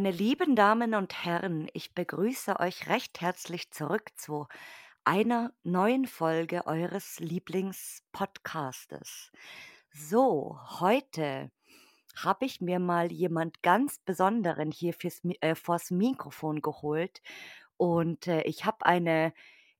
[0.00, 4.46] Meine lieben Damen und Herren, ich begrüße euch recht herzlich zurück zu
[5.04, 9.30] einer neuen Folge eures Lieblingspodcastes.
[9.92, 11.50] So, heute
[12.16, 17.20] habe ich mir mal jemand ganz Besonderen hier fürs, äh, vors Mikrofon geholt
[17.76, 19.34] und äh, ich habe eine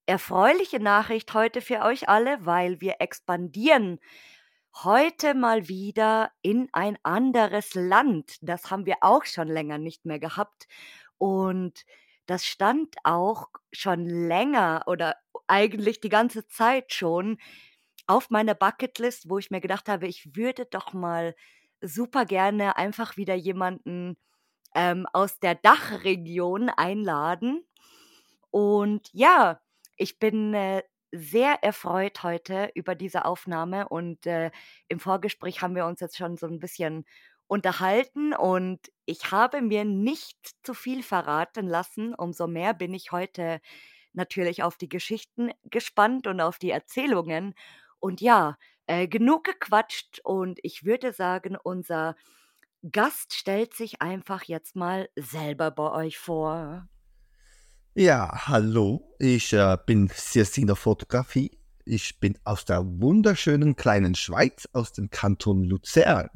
[0.05, 3.98] erfreuliche Nachricht heute für euch alle, weil wir expandieren
[4.84, 8.37] heute mal wieder in ein anderes Land.
[8.42, 10.66] Das haben wir auch schon länger nicht mehr gehabt.
[11.19, 11.84] Und
[12.27, 17.38] das stand auch schon länger oder eigentlich die ganze Zeit schon
[18.06, 21.34] auf meiner Bucketlist, wo ich mir gedacht habe, ich würde doch mal
[21.80, 24.16] super gerne einfach wieder jemanden
[24.74, 27.65] ähm, aus der Dachregion einladen.
[28.51, 29.60] Und ja,
[29.96, 30.82] ich bin äh,
[31.13, 34.51] sehr erfreut heute über diese Aufnahme und äh,
[34.89, 37.05] im Vorgespräch haben wir uns jetzt schon so ein bisschen
[37.47, 42.15] unterhalten und ich habe mir nicht zu viel verraten lassen.
[42.15, 43.61] Umso mehr bin ich heute
[44.13, 47.55] natürlich auf die Geschichten gespannt und auf die Erzählungen.
[47.99, 52.15] Und ja, äh, genug gequatscht und ich würde sagen, unser
[52.91, 56.88] Gast stellt sich einfach jetzt mal selber bei euch vor.
[57.95, 61.51] Ja, hallo, ich äh, bin Sirsina Fotografie.
[61.85, 66.28] Ich bin aus der wunderschönen kleinen Schweiz, aus dem Kanton Luzern.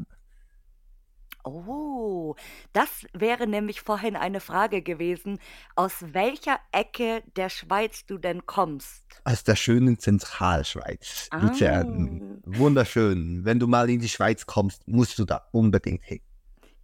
[1.45, 2.35] Oh,
[2.73, 5.39] das wäre nämlich vorhin eine Frage gewesen,
[5.77, 9.05] aus welcher Ecke der Schweiz du denn kommst.
[9.23, 12.41] Aus der schönen Zentralschweiz, Luzern.
[12.43, 12.59] Ah.
[12.59, 13.45] Wunderschön.
[13.45, 16.21] Wenn du mal in die Schweiz kommst, musst du da unbedingt hin.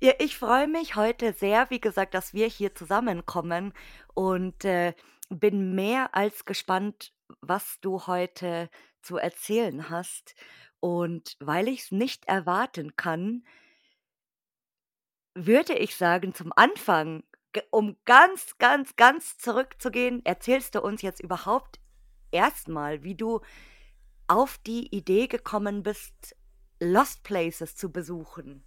[0.02, 3.74] Ja, ich freue mich heute sehr, wie gesagt, dass wir hier zusammenkommen
[4.14, 4.94] und äh,
[5.28, 7.12] bin mehr als gespannt,
[7.42, 8.70] was du heute
[9.02, 10.34] zu erzählen hast.
[10.80, 13.44] Und weil ich es nicht erwarten kann,
[15.34, 17.22] würde ich sagen, zum Anfang,
[17.70, 21.78] um ganz, ganz, ganz zurückzugehen, erzählst du uns jetzt überhaupt
[22.30, 23.40] erstmal, wie du
[24.28, 26.36] auf die Idee gekommen bist,
[26.80, 28.64] Lost Places zu besuchen.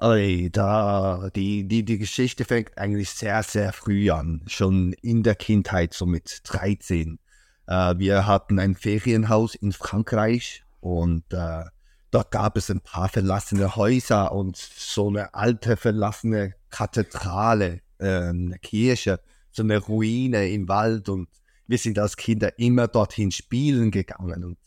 [0.00, 4.42] Da, die, die, die Geschichte fängt eigentlich sehr, sehr früh an.
[4.46, 7.18] Schon in der Kindheit, so mit 13.
[7.66, 11.64] Äh, wir hatten ein Ferienhaus in Frankreich und äh,
[12.10, 18.58] dort gab es ein paar verlassene Häuser und so eine alte verlassene Kathedrale, äh, eine
[18.60, 19.20] Kirche,
[19.50, 21.28] so eine Ruine im Wald und
[21.66, 24.58] wir sind als Kinder immer dorthin spielen gegangen und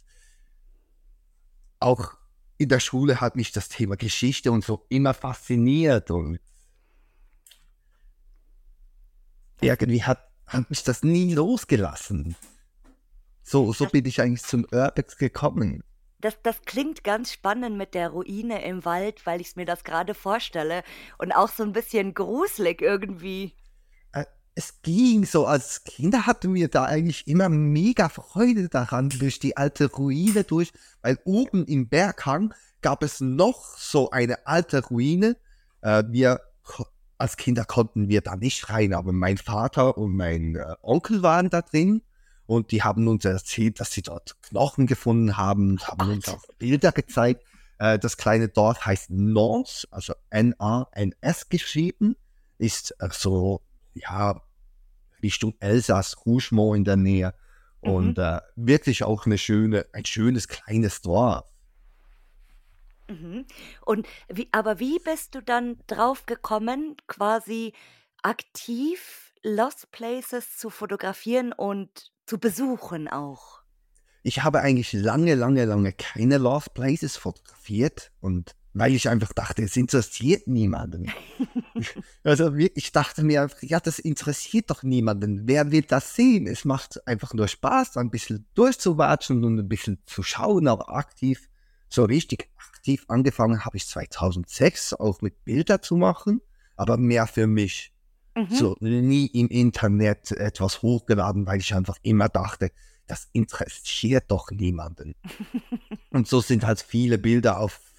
[1.79, 2.13] auch
[2.61, 6.39] in der Schule hat mich das Thema Geschichte und so immer fasziniert und
[9.61, 12.35] irgendwie hat, hat mich das nie losgelassen.
[13.41, 15.83] So, so bin ich eigentlich zum Urbex gekommen.
[16.19, 20.13] Das, das klingt ganz spannend mit der Ruine im Wald, weil ich mir das gerade
[20.13, 20.83] vorstelle
[21.17, 23.55] und auch so ein bisschen gruselig irgendwie.
[24.53, 29.55] Es ging so, als Kinder hatten wir da eigentlich immer mega Freude daran, durch die
[29.55, 35.37] alte Ruine durch, weil oben im Berghang gab es noch so eine alte Ruine.
[35.81, 36.41] Äh, wir
[37.17, 41.49] als Kinder konnten wir da nicht rein, aber mein Vater und mein äh, Onkel waren
[41.49, 42.01] da drin
[42.47, 46.35] und die haben uns erzählt, dass sie dort Knochen gefunden haben, und haben uns Gott.
[46.35, 47.45] auch Bilder gezeigt.
[47.77, 52.15] Äh, das kleine Dorf heißt Nans, also N-A-N-S geschrieben,
[52.57, 53.61] ist äh, so,
[53.93, 54.41] ja,
[55.21, 57.33] Richtung Elsass, Rougemont in der Nähe.
[57.81, 61.45] Und äh, wirklich auch eine schöne, ein schönes kleines Dorf.
[63.09, 63.45] Mhm.
[63.85, 67.73] Und wie, aber wie bist du dann drauf gekommen, quasi
[68.21, 73.61] aktiv Lost Places zu fotografieren und zu besuchen auch?
[74.23, 79.63] Ich habe eigentlich lange, lange, lange keine Lost Places fotografiert und weil ich einfach dachte,
[79.63, 81.11] es interessiert niemanden.
[82.23, 85.47] also ich dachte mir einfach, ja, das interessiert doch niemanden.
[85.47, 86.47] Wer will das sehen?
[86.47, 91.49] Es macht einfach nur Spaß, ein bisschen durchzuwatschen und ein bisschen zu schauen, aber aktiv,
[91.89, 96.41] so richtig aktiv angefangen habe ich 2006 auch mit Bilder zu machen,
[96.77, 97.93] aber mehr für mich.
[98.35, 98.47] Mhm.
[98.49, 102.71] So nie im Internet etwas hochgeladen, weil ich einfach immer dachte,
[103.07, 105.15] das interessiert doch niemanden.
[106.11, 107.90] Und so sind halt viele Bilder auf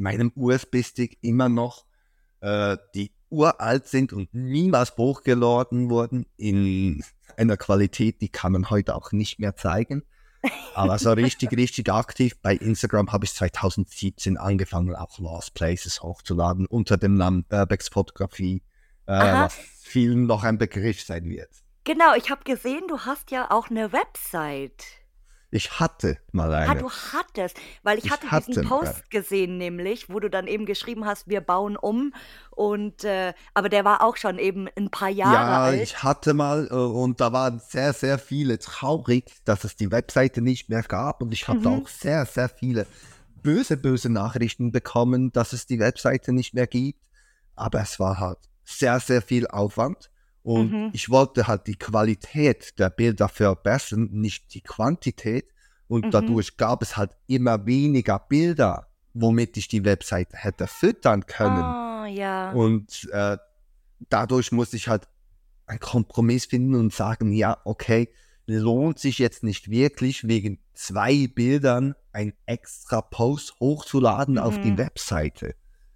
[0.00, 1.84] meinem USB-Stick immer noch,
[2.40, 7.04] äh, die uralt sind und niemals hochgeladen wurden in
[7.36, 10.02] einer Qualität, die kann man heute auch nicht mehr zeigen.
[10.74, 16.66] Aber so richtig, richtig aktiv bei Instagram habe ich 2017 angefangen, auch Lost Places hochzuladen
[16.66, 18.62] unter dem Namen Urbex Fotografie,
[19.06, 21.50] äh, was vielen noch ein Begriff sein wird.
[21.84, 24.84] Genau, ich habe gesehen, du hast ja auch eine Website.
[25.52, 26.78] Ich hatte mal Ah, eine.
[26.78, 29.00] du hattest, weil ich Ich hatte hatte diesen mal.
[29.00, 32.12] Post gesehen nämlich, wo du dann eben geschrieben hast: „Wir bauen um“
[32.50, 35.80] und, äh aber der war auch schon eben 'n paar Jahre Ja, alt.
[35.82, 40.40] ich hatte mal äh, und da waren sehr, sehr viele traurig, dass es die Webseite
[40.40, 41.70] nicht mehr gab und ich habe da Mhm.
[41.70, 42.86] auch sehr, sehr viele
[43.34, 47.00] böse, böse Nachrichten bekommen, dass es die Webseite nicht mehr gibt.
[47.54, 50.10] Aber es war halt sehr, sehr viel Aufwand
[50.42, 50.90] und Mhm.
[50.92, 55.50] ich wollte halt die Qualität der Bilder verbessern, nicht die Quantität.
[55.88, 56.10] Und Mhm.
[56.12, 61.64] dadurch gab es halt immer weniger Bilder, womit ich die Webseite hätte füttern können.
[61.64, 62.52] Ah, ja.
[62.52, 63.36] Und äh,
[64.08, 65.08] dadurch muss ich halt
[65.66, 68.08] einen Kompromiss finden und sagen, ja, okay,
[68.46, 74.78] lohnt sich jetzt nicht wirklich wegen zwei Bildern ein extra Post hochzuladen auf die Mhm.
[74.78, 75.54] Webseite.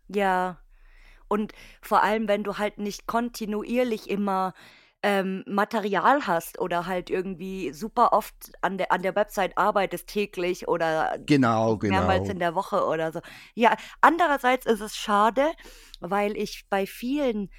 [0.08, 0.58] Ja.
[1.29, 4.55] Und vor allem, wenn du halt nicht kontinuierlich immer,
[5.03, 10.67] ähm, Material hast oder halt irgendwie super oft an der an der Website arbeitest täglich
[10.69, 12.31] oder Genau, mehrmals genau.
[12.31, 13.21] in der Woche oder so.
[13.55, 15.53] Ja, andererseits ist es schade,
[16.00, 17.50] weil ich bei vielen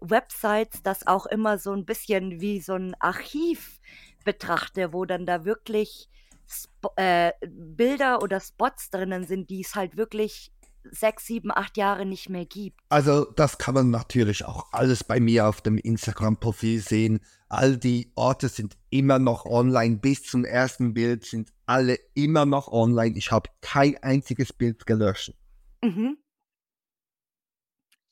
[0.00, 3.80] Websites das auch immer so 'n bisschen wie so 'n Archiv
[4.24, 6.08] betrachte, wo dann da wirklich
[6.48, 10.52] Spo äh, Bilder oder Spots drinnen sind, die es halt wirklich
[10.90, 12.80] 6, 7, 8 Jahre nicht mehr gibt.
[12.88, 17.20] Also das kann man natürlich auch alles bei mir auf dem Instagram-Profil sehen.
[17.48, 19.98] All die Orte sind immer noch online.
[19.98, 23.16] Bis zum ersten Bild sind alle immer noch online.
[23.16, 25.34] Ich habe kein einziges Bild gelöscht.
[25.82, 26.16] Mhm.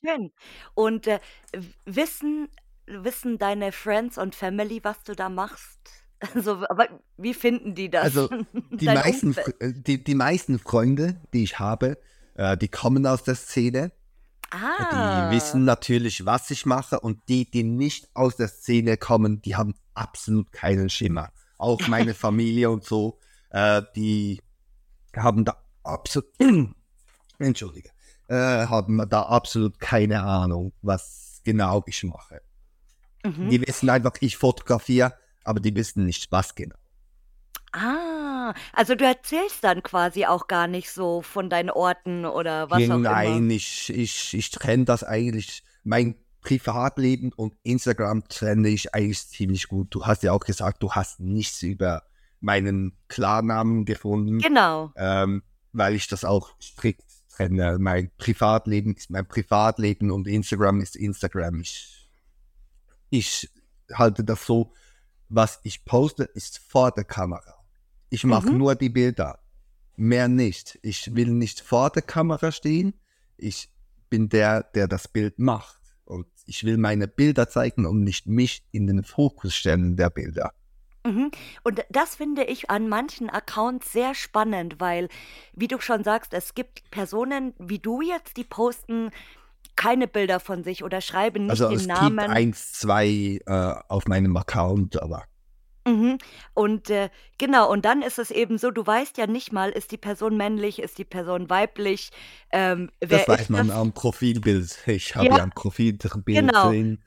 [0.04, 0.32] Schön.
[0.74, 1.20] Und, äh,
[1.84, 2.48] wissen
[2.90, 5.78] wissen deine Friends und Family, was du da machst?
[6.34, 8.02] Also, aber wie finden die das?
[8.04, 8.28] Also
[8.72, 11.96] die meisten, äh, die, die meisten Freunde, die ich habe,
[12.40, 13.92] äh, die kommen aus der Szene.
[14.52, 15.30] Die Ah.
[15.30, 19.74] wissen natürlich, was ich mache und die, die nicht aus der Szene kommen, die haben
[19.94, 21.30] absolut keinen Schimmer.
[21.58, 23.20] Auch meine Familie und so,
[23.50, 24.40] äh, die
[25.14, 26.30] haben da absolut,
[27.38, 27.90] entschuldige,
[28.28, 32.40] äh, haben da absolut keine Ahnung, was genau ich mache.
[33.22, 33.50] Mhm.
[33.50, 35.14] Die wissen einfach, ich fotografiere,
[35.44, 36.76] aber die wissen nicht, was genau.
[37.72, 38.09] Ah,
[38.72, 42.84] also du erzählst dann quasi auch gar nicht so von deinen Orten oder was auch
[42.84, 42.98] immer?
[42.98, 45.62] Nein, ich, ich, ich trenne das eigentlich.
[45.84, 49.94] Mein Privatleben und Instagram trenne ich eigentlich ziemlich gut.
[49.94, 52.04] Du hast ja auch gesagt, du hast nichts über
[52.40, 54.92] meinen Klarnamen gefunden, Genau.
[54.96, 55.42] ähm,
[55.72, 57.76] weil ich das auch strikt trenne.
[57.78, 61.60] Mein Privatleben ist mein Privatleben und Instagram ist Instagram.
[61.60, 62.08] Ich,
[63.10, 63.50] ich
[63.92, 64.72] halte das so,
[65.28, 67.59] was ich poste, ist vor der Kamera.
[68.10, 68.58] Ich mache Mhm.
[68.58, 69.38] nur die Bilder,
[69.96, 70.78] mehr nicht.
[70.82, 72.94] Ich will nicht vor der Kamera stehen.
[73.36, 73.70] Ich
[74.08, 75.76] bin der, der das Bild macht.
[76.04, 80.52] Und ich will meine Bilder zeigen und nicht mich in den Fokus stellen der Bilder.
[81.06, 81.30] Mhm.
[81.62, 85.08] Und das finde ich an manchen Accounts sehr spannend, weil,
[85.54, 89.10] wie du schon sagst, es gibt Personen wie du jetzt, die posten
[89.76, 92.18] keine Bilder von sich oder schreiben nicht Also den es gibt Namen.
[92.18, 95.24] eins, zwei äh, auf meinem Account, aber
[95.90, 96.18] Mhm.
[96.54, 99.90] Und, äh, genau, und dann ist es eben so, du weißt ja nicht mal, ist
[99.92, 102.10] die Person männlich, ist die Person weiblich,
[102.52, 103.70] ähm, wer das weiß ist man das?
[103.70, 104.78] am Profilbild.
[104.86, 106.62] Ich habe Ja, ja ein Profilbild genau.
[106.62, 107.02] drin.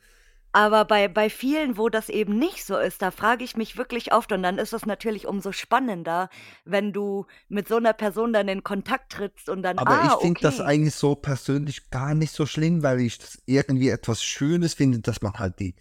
[0.53, 4.13] Aber bei bei vielen, wo das eben nicht so ist, da frage ich mich wirklich
[4.13, 6.29] oft und dann ist es natürlich umso spannender,
[6.65, 10.17] wenn du mit so 'ner Person dann in Kontakt trittst und dann: Aber ich „Ah,
[10.17, 14.23] finde das okay.“ eigentlich so persönlich gar nicht so schlimm, weil ich das irgendwie etwas
[14.23, 15.75] Schönes finde, dass man halt die,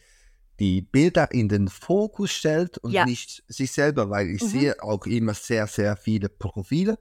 [0.62, 3.04] die Bilder in den Fokus stellt und Ja.
[3.04, 4.47] nicht sich selber, weil ich Mhm.
[4.47, 7.00] sehe auch immer sehr, sehr viele Profile.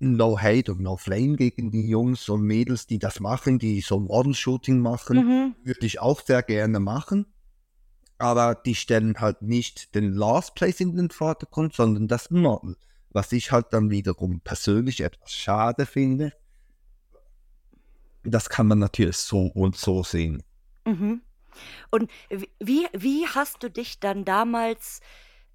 [0.00, 4.00] No hate und no flame gegen die Jungs und Mädels, die das machen, die so
[4.00, 5.54] Model-Shooting machen, Mhm.
[5.64, 7.24] würde ich auch sehr gerne machen.
[8.18, 12.76] Aber die stellen halt nicht den Last Place in den Vordergrund, sondern das Model.
[13.10, 16.34] Was ich halt dann wiederum persönlich etwas schade finde.
[18.24, 20.42] Das kann man natürlich so und so sehen.
[20.86, 21.22] Mhm.
[21.90, 25.00] Und wie wie hast du dich dann damals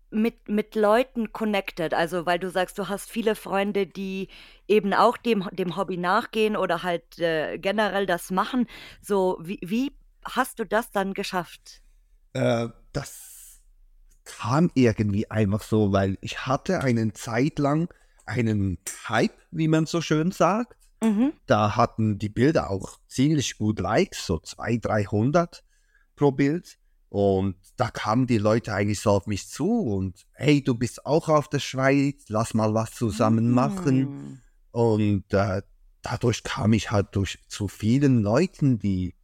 [0.09, 1.93] mit mit Leuten connected?
[1.93, 4.29] Also, weil du sagst, du hast viele Freunde, die
[4.67, 8.67] eben auch dem dem Hobby nachgehen oder halt, äh, generell das machen.
[9.01, 9.91] So, wie wie
[10.23, 11.81] hast du das dann geschafft?
[12.33, 13.61] Äh, das
[14.25, 17.89] kam irgendwie einfach so, weil ich hatte einen Zeit lang
[18.25, 18.77] einen
[19.07, 20.77] Hype, wie man so schön sagt.
[21.01, 21.33] Mhm.
[21.45, 25.63] Da hatten die Bilder auch ziemlich gut Likes, so 200, 300
[26.17, 26.77] pro Bild.
[27.09, 31.29] Und da kamen die Leute eigentlich so auf mich zu und hey, du bist auch
[31.29, 33.99] auf der Schweiz, lass mal was zusammen machen.
[33.99, 34.41] Hm.
[34.71, 35.61] Und äh,
[36.01, 39.15] dadurch kam ich halt durch zu vielen Leuten, die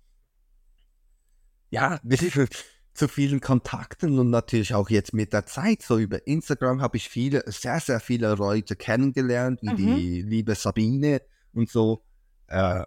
[1.69, 1.99] ja,
[2.93, 7.09] zu vielen Kontakten und natürlich auch jetzt mit der Zeit, so über Instagram habe ich
[7.09, 9.95] viele, sehr, sehr viele Leute kennengelernt, wie Mhm.
[9.97, 11.21] die liebe Sabine
[11.51, 12.03] und so.
[12.47, 12.83] Äh,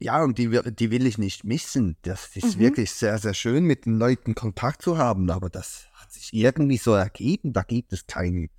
[0.00, 1.96] ja, und die, die will ich nicht missen.
[2.02, 2.60] Das ist Mhm.
[2.60, 6.76] wirklich sehr, sehr schön, mit den Leuten Kontakt zu haben, aber das hat sich irgendwie
[6.76, 7.52] so ergeben.
[7.52, 8.50] Da gibt es keinen,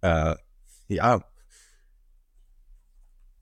[0.00, 0.34] äh,
[0.88, 1.24] ja,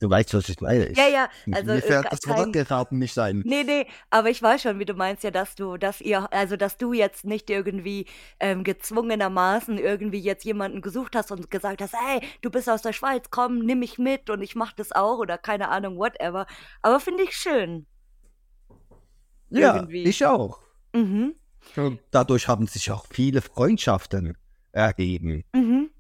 [0.03, 0.87] du weißt, was ich meine.
[0.89, 3.43] Ich, Ja, ja, also, mir äh, ke- das Wort gerade nicht ein.
[3.47, 6.57] Nee, nee, aber ich weiß schon, wie du meinst ja, dass du, dass ihr, also
[6.57, 8.07] dass du jetzt nicht irgendwie
[8.41, 12.93] ähm, gezwungenermaßen irgendwie jetzt jemanden gesucht hast und gesagt hast, hey, du bist aus der
[12.93, 16.47] Schweiz, komm, nimm mich mit und ich mach das auch oder keine Ahnung, whatever.
[16.83, 17.87] Aber finde ich schön.
[19.51, 20.03] Ja, irgendwie.
[20.05, 20.61] ich auch.
[20.95, 21.35] Mhm,
[21.77, 24.37] Und dadurch haben sich auch viele Freundschaften
[24.73, 25.45] ergeben.
[25.53, 25.91] mhm.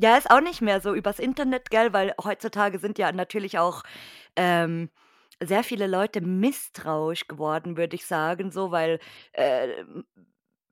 [0.00, 3.82] Ja, ist auch nicht mehr so übers Internet, gell, weil heutzutage sind ja natürlich auch
[4.36, 4.88] ähm,
[5.42, 8.98] sehr viele Leute misstrauisch geworden, würde ich sagen, so, weil
[9.32, 9.68] äh,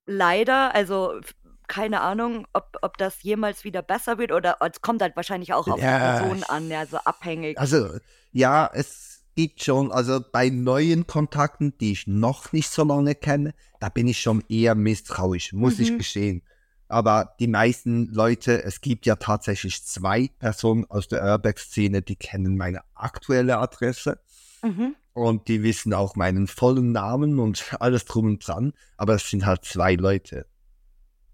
[0.06, 1.20] leider, also
[1.66, 5.68] keine Ahnung, ob, ob das jemals wieder besser wird oder es kommt halt wahrscheinlich auch
[5.68, 7.58] auf die Ja, Person an, ja, so abhängig.
[7.58, 7.98] Also,
[8.32, 13.54] ja, es gibt schon, also bei neuen Kontakten, die ich noch nicht so lange kenne,
[13.80, 15.98] da bin ich schon eher misstrauisch, muss ich Mhm.
[15.98, 16.42] gestehen.
[16.88, 22.56] Aber die meisten Leute, es gibt ja tatsächlich zwei Personen aus der Urbex-Szene, die kennen
[22.56, 24.18] meine aktuelle Adresse
[24.62, 24.96] Mhm.
[25.12, 28.72] und die wissen auch meinen vollen Namen und alles drum und dran.
[28.96, 30.46] Aber es sind halt zwei Leute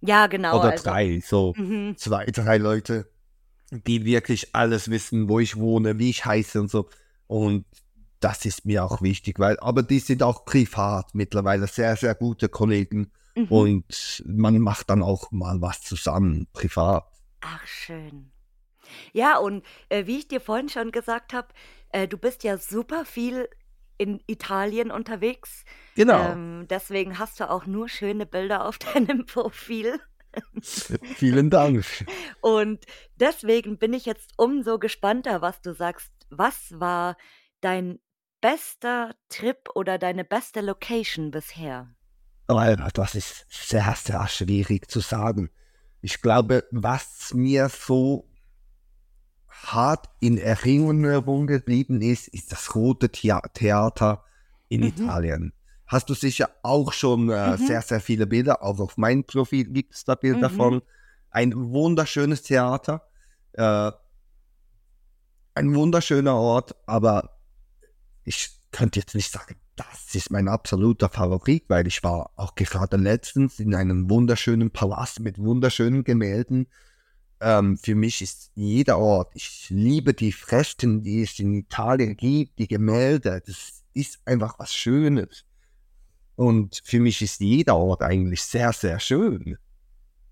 [0.01, 0.59] Ja, genau.
[0.59, 1.97] oder also, drei, so Mhm.
[1.97, 3.09] zwei, drei Leute,
[3.71, 6.89] die wirklich alles wissen, wo ich wohne, wie ich heiße und so.
[7.27, 7.65] Und
[8.21, 12.49] das ist mir auch wichtig, weil, aber die sind auch privat mittlerweile sehr, sehr gute
[12.49, 13.47] Kollegen Mhm.
[13.49, 17.05] und man macht dann auch mal was zusammen, privat.
[17.41, 18.31] Ach, schön.
[19.13, 21.49] Ja, und äh, wie ich dir vorhin schon gesagt habe,
[21.91, 23.49] äh, du bist ja super viel
[23.99, 25.65] in Italien unterwegs.
[25.95, 26.33] Genau.
[26.33, 30.01] Ähm, deswegen hast du auch nur schöne Bilder auf deinem Profil.
[30.61, 31.85] Vielen Dank.
[32.41, 32.85] Und
[33.17, 36.13] deswegen bin ich jetzt umso gespannter, was du sagst.
[36.31, 37.17] Was war
[37.61, 38.01] dein
[38.41, 41.95] bester Trip oder deine beste Location bisher?
[42.47, 45.51] Weil das ist sehr, sehr schwierig zu sagen.
[46.03, 48.29] Ich glaube, was mir so
[49.49, 54.25] hart in Erinnerung geblieben ist, ist das Rote Thea Theater
[54.69, 54.89] in Mhm.
[54.89, 55.53] Italien.
[55.87, 57.57] Hast du sicher auch schon äh, Mhm.
[57.57, 60.55] sehr, sehr viele Bilder, auch auf meinem Profil gibt es da Bilder Mhm.
[60.55, 60.83] von.
[61.31, 63.09] Ein wunderschönes Theater,
[63.53, 63.91] äh,
[65.55, 67.39] ein wunderschöner Ort, aber
[68.25, 72.97] ich könnte jetzt nicht sagen, das ist mein absoluter Favorit, weil ich war auch gerade
[72.97, 76.69] letztens in einem wunderschönen Palast mit wunderschönen Gemälden.
[77.41, 82.59] Ähm, für mich ist jeder Ort, ich liebe die Fresken, die es in Italien gibt,
[82.59, 85.45] die Gemälde, das ist einfach was Schönes.
[86.37, 89.57] Und für mich ist jeder Ort eigentlich sehr, sehr schön.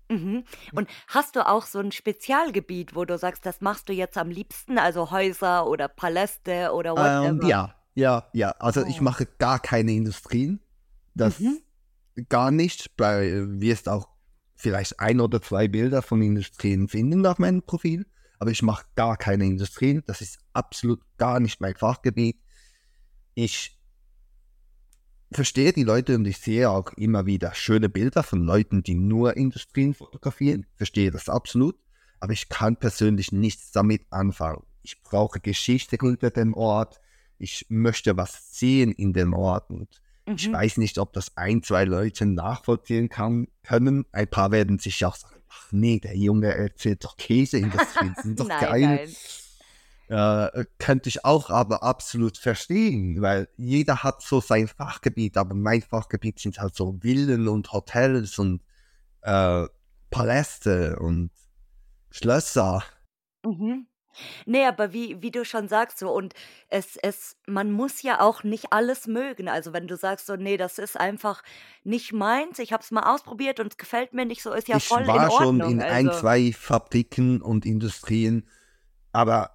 [0.09, 0.43] Mhm.
[0.73, 4.29] Und hast du auch so ein Spezialgebiet, wo du sagst, das machst du jetzt am
[4.29, 7.47] liebsten, also Häuser oder Paläste oder Ähm, whatever?
[7.47, 8.51] ja, ja, ja.
[8.59, 9.03] Also ich Oh.
[9.03, 10.59] mache gar keine Industrien.
[11.15, 11.59] Das Mhm.
[12.29, 12.91] gar nicht.
[12.97, 14.07] Weil du wirst auch
[14.55, 18.05] vielleicht ein oder zwei Bilder von Industrien finden auf meinem Profil.
[18.39, 20.03] Aber ich mache gar keine Industrien.
[20.05, 22.37] Das ist absolut gar nicht mein Fachgebiet.
[23.35, 23.79] Ich
[25.31, 29.35] verstehe die Leute und ich sehe auch immer wieder schöne Bilder von Leuten, die nur
[29.35, 30.65] Industrien fotografieren.
[30.75, 31.75] Verstehe das absolut.
[32.19, 34.63] Aber ich kann persönlich nichts damit anfangen.
[34.83, 36.99] Ich brauche Geschichte hinter dem Ort.
[37.37, 39.69] Ich möchte was sehen in dem Ort.
[39.69, 39.87] Und
[40.25, 40.53] ich Mhm.
[40.53, 44.05] weiß nicht, ob das ein, zwei Leute nachvollziehen kann, können.
[44.13, 48.47] Ein paar werden sich auch sagen, ach nee, der Junge erzählt doch Käseindustrien, sind doch
[48.47, 49.09] Nein, geil.
[50.07, 50.49] nein.
[50.55, 55.81] Äh, könnte ich auch aber absolut verstehen, weil jeder hat so sein Fachgebiet, aber mein
[55.81, 58.61] Fachgebiet sind halt so Villen und Hotels und
[59.21, 59.65] äh,
[60.09, 61.31] Paläste und
[62.11, 62.83] Schlösser.
[63.45, 63.87] Mhm.
[64.45, 66.33] Ne, aber wie wie du schon sagst so und
[66.69, 69.47] es es man muss ja auch nicht alles mögen.
[69.49, 71.43] Also, wenn du sagst so: „Ne, das ist einfach
[71.83, 72.59] nicht meins.
[72.59, 75.09] Ich habe es mal ausprobiert und es gefällt mir nicht so“, ist ja Ich voll
[75.13, 75.63] in war schon Ordnung.
[75.63, 78.47] in ein, Also zwei Fabriken und Industrien,
[79.11, 79.51] aber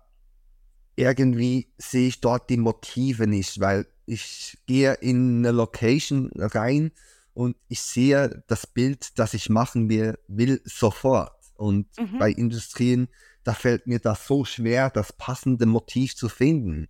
[0.97, 6.93] irgendwie sehe ich dort die Motive nicht, weil ich gehe in eine Location rein
[7.35, 11.33] und ich sehe das Bild, das ich machen will, will sofort.
[11.57, 12.19] Und Mhm.
[12.19, 13.09] bei Industrien,
[13.49, 16.87] da fällt mir das so schwer, das passende Motiv zu finden.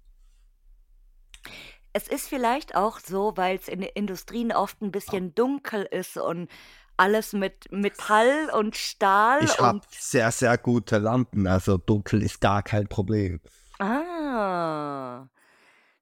[1.94, 6.48] Es ist vielleicht auch so, weil's in den Industrien oft 'n bisschen dunkel ist und
[6.96, 12.62] alles mit Metall und Stahl Ich habe sehr, sehr gute Lampen, also dunkel ist gar
[12.62, 13.40] kein Problem.
[13.80, 15.28] Ah.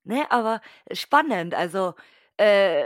[0.05, 0.61] Ne, aber
[0.93, 1.55] spannend.
[1.55, 1.95] Also,
[2.39, 2.85] äh,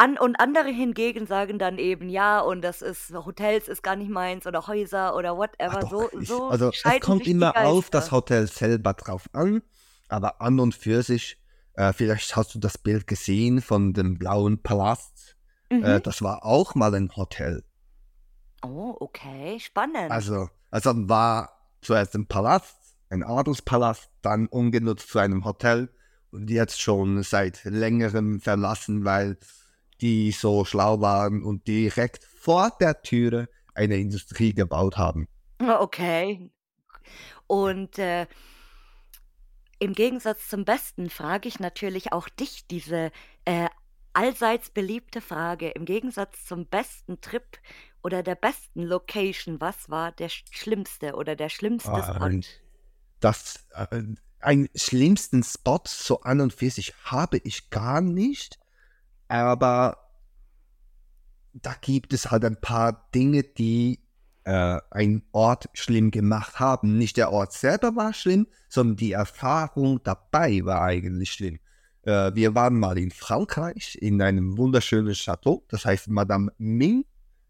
[0.00, 4.10] An und andere hingegen sagen dann eben, ja, und das ist Hotels ist gar nicht
[4.10, 5.80] meins oder Häuser oder whatever.
[5.80, 8.10] doch, So ich, so also es kommt immer auf das.
[8.10, 9.62] Hotel selber drauf an,
[10.08, 11.38] aber an und für sich,
[11.74, 15.36] äh, vielleicht hast du das Bild gesehen von dem blauen Palast.
[15.70, 16.02] Äh, Mhm.
[16.02, 17.62] das war auch mal ein Hotel.
[18.62, 20.10] Oh, okay, spannend.
[20.10, 21.50] Also, also war
[21.82, 22.76] zuerst ein Palast,
[23.10, 25.88] ein Adelspalast, dann umgenutzt zu einem Hotel
[26.30, 29.38] und jetzt schon seit längerem verlassen, weil
[30.00, 35.26] die so schlau waren und direkt vor der Türe eine Industrie gebaut haben.
[35.58, 36.50] Okay.
[37.46, 38.26] Und, äh
[39.82, 43.10] im Gegensatz zum Besten frage ich natürlich auch dich diese,
[43.46, 43.66] äh,
[44.12, 45.70] allseits beliebte Frage.
[45.70, 47.58] Im Gegensatz zum besten Trip
[48.02, 52.26] oder der besten Location, was war der sch schlimmste oder der schlimmste Spot?
[52.26, 52.42] Ähm,
[53.20, 54.02] das, äh,
[54.40, 58.58] einen schlimmsten Spot so an und für sich habe ich gar nicht,
[59.30, 59.96] aber
[61.52, 64.00] da gibt es halt ein paar Dinge, die
[64.44, 66.96] äh, einen Ort schlimm gemacht haben.
[66.98, 71.58] Nicht der Ort selber war schlimm, sondern die Erfahrung dabei war eigentlich schlimm.
[72.02, 77.04] Äh, wir waren mal in Frankreich in einem wunderschönen Chateau, das heißt Madame Ming.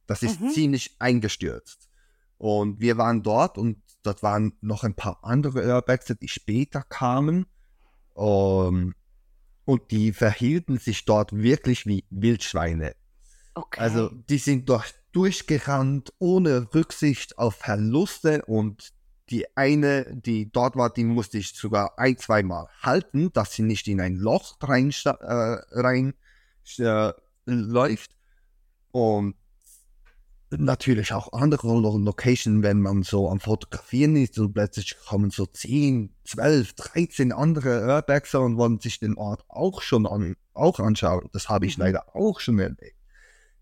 [0.06, 0.50] Das ist Mhm.
[0.50, 1.88] ziemlich eingestürzt.
[2.36, 7.46] Und wir waren dort und dort waren noch ein paar andere Airbags, die später kamen.
[8.16, 8.94] Ähm,
[9.64, 12.94] und die verhielten sich dort wirklich wie Wildschweine.
[13.76, 14.24] Also Okay.
[14.28, 18.42] die sind dort durchgerannt, ohne Rücksicht auf Verluste.
[18.46, 18.92] Und
[19.30, 23.88] die eine, die dort war, die musste ich sogar ein, zweimal halten, dass sie nicht
[23.88, 26.14] in ein Loch rein, äh, rein
[26.78, 27.12] äh,
[27.46, 28.16] läuft.
[28.92, 29.34] Und
[30.50, 35.46] natürlich auch andere Lo- Locations, wenn man so am Fotografieren ist und plötzlich kommen so
[35.46, 41.28] 10, 12, 13 andere Airbags und wollen sich den Ort auch schon an, auch anschauen.
[41.32, 41.84] Das habe ich Mhm.
[41.84, 42.96] leider auch schon erlebt.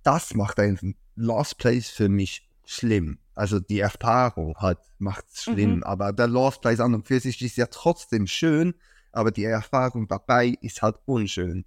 [0.02, 3.18] Das macht einen Lost Place für mich schlimm.
[3.34, 5.76] Also die Erfahrung halt macht es schlimm.
[5.76, 5.82] Mhm.
[5.82, 8.74] Aber der Lost Place an und für sich ist ja trotzdem schön,
[9.12, 11.64] aber die Erfahrung dabei ist halt unschön.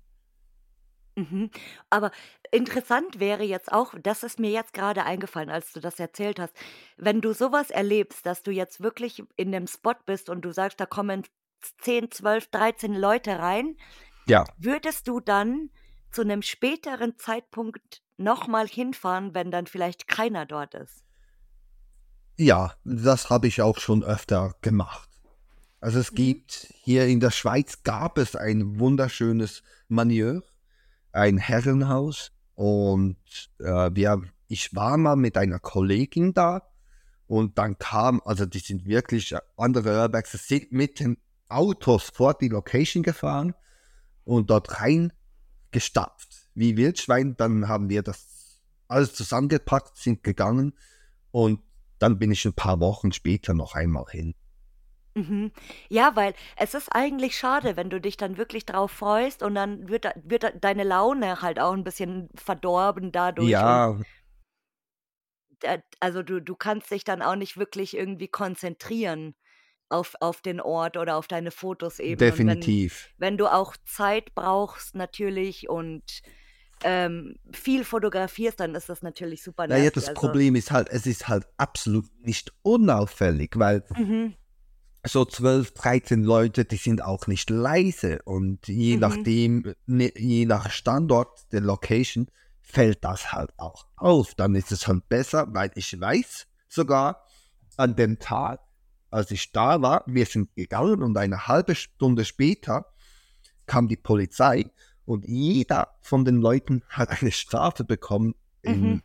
[1.16, 1.52] Mhm.
[1.90, 2.12] Aber
[2.52, 6.56] interessant wäre jetzt auch, das ist mir jetzt gerade eingefallen, als du das erzählt hast,
[6.98, 10.80] wenn du sowas erlebst, dass du jetzt wirklich in dem Spot bist und du sagst,
[10.80, 11.24] da kommen
[11.82, 13.76] 10, 12, 13 Leute rein,
[14.26, 15.72] Ja, würdest du dann
[16.12, 21.06] zu einem späteren Zeitpunkt nochmal hinfahren, wenn dann vielleicht keiner dort ist?
[22.38, 25.10] ja, das habe ich auch schon öfter gemacht.
[25.82, 26.16] Also es Mhm.
[26.16, 30.44] gibt hier in der Schweiz gab es ein wunderschönes Manieur,
[31.14, 33.18] ein Herrenhaus und
[33.60, 36.62] äh, wir, ich war mal mit einer Kollegin da
[37.28, 42.34] und dann kam, also die sind wirklich äh, andere Airbags, sind mit den Autos vor
[42.34, 43.54] die Location gefahren
[44.24, 45.14] und dort rein
[45.72, 47.36] gestapft, wie Wildschwein.
[47.38, 50.74] Dann haben wir das alles zusammengepackt, sind gegangen
[51.32, 51.62] und
[52.00, 54.36] dann bin ich ein paar Wochen später noch einmal hin.
[55.14, 55.52] Mhm.
[55.90, 59.90] Ja, weil es ist eigentlich schade, wenn du dich dann wirklich drauf freust und dann
[59.90, 63.98] wird, da- wird da- deine Laune halt auch ein bisschen verdorben dadurch und Ja,
[65.60, 69.36] da, also du, du kannst dich dann auch nicht wirklich irgendwie konzentrieren
[69.90, 72.30] auf, auf den Ort oder auf deine Fotos eben.
[72.30, 73.10] Und wenn, definitiv.
[73.18, 76.04] wenn du auch Zeit brauchst natürlich und
[76.84, 79.96] ähm, viel fotografierst, dann ist das natürlich super Naja, nervig.
[79.96, 84.36] das Also, Problem ist halt, es ist halt absolut nicht unauffällig, weil mhm,
[85.04, 90.46] so 12, 13 Leute, die sind auch nicht leise und je mhm, nachdem, ne, je
[90.46, 92.28] nach Standort der Location
[92.62, 94.36] fällt das halt auch auf.
[94.36, 97.26] Dann ist es halt besser, weil ich weiß sogar
[97.78, 98.62] an dem Tag,
[99.10, 102.86] als ich da war, wir sind gegangen und eine halbe Stunde später
[103.66, 104.72] kam die Polizei
[105.06, 108.72] und jeder von den Leuten hat eine Strafe bekommen mhm.
[108.72, 109.04] in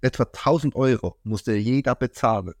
[0.00, 2.54] etwa 1000 Euro musste jeder bezahlen.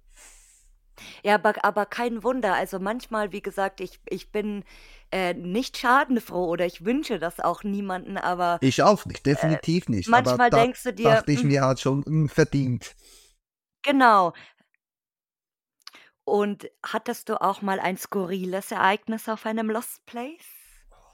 [1.24, 2.54] Ja, aber, aber kein Wunder.
[2.54, 4.64] Also manchmal, wie gesagt, ich, ich bin
[5.10, 9.88] äh, nicht schadenfroh oder ich wünsche das auch niemanden, aber Ich auch nicht, äh, definitiv
[9.88, 10.08] nicht.
[10.12, 12.94] Aber manchmal da denkst du dir, dachte ich "Hm, mir halt schon, hm, verdient.
[13.82, 14.32] genau.
[16.24, 20.46] Und hattest du auch mal ein skurriles Ereignis auf einem Lost Place?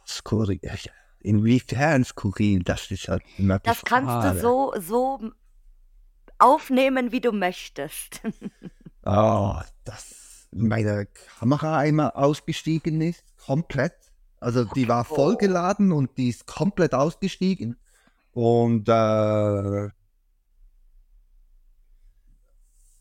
[0.06, 0.58] Skurril.
[0.62, 0.74] ja,
[1.20, 2.62] Inwiefern skurril?
[2.62, 5.32] Das ist halt immer Das kannst du so, so
[6.38, 8.20] aufnehmen, wie du möchtest.
[9.08, 13.94] Ah, dass meine Kamera einmal ausgestiegen ist, komplett.
[14.40, 15.14] Also die war Oh.
[15.14, 17.76] vollgeladen und die ist komplett ausgestiegen.
[18.32, 19.88] Und äh,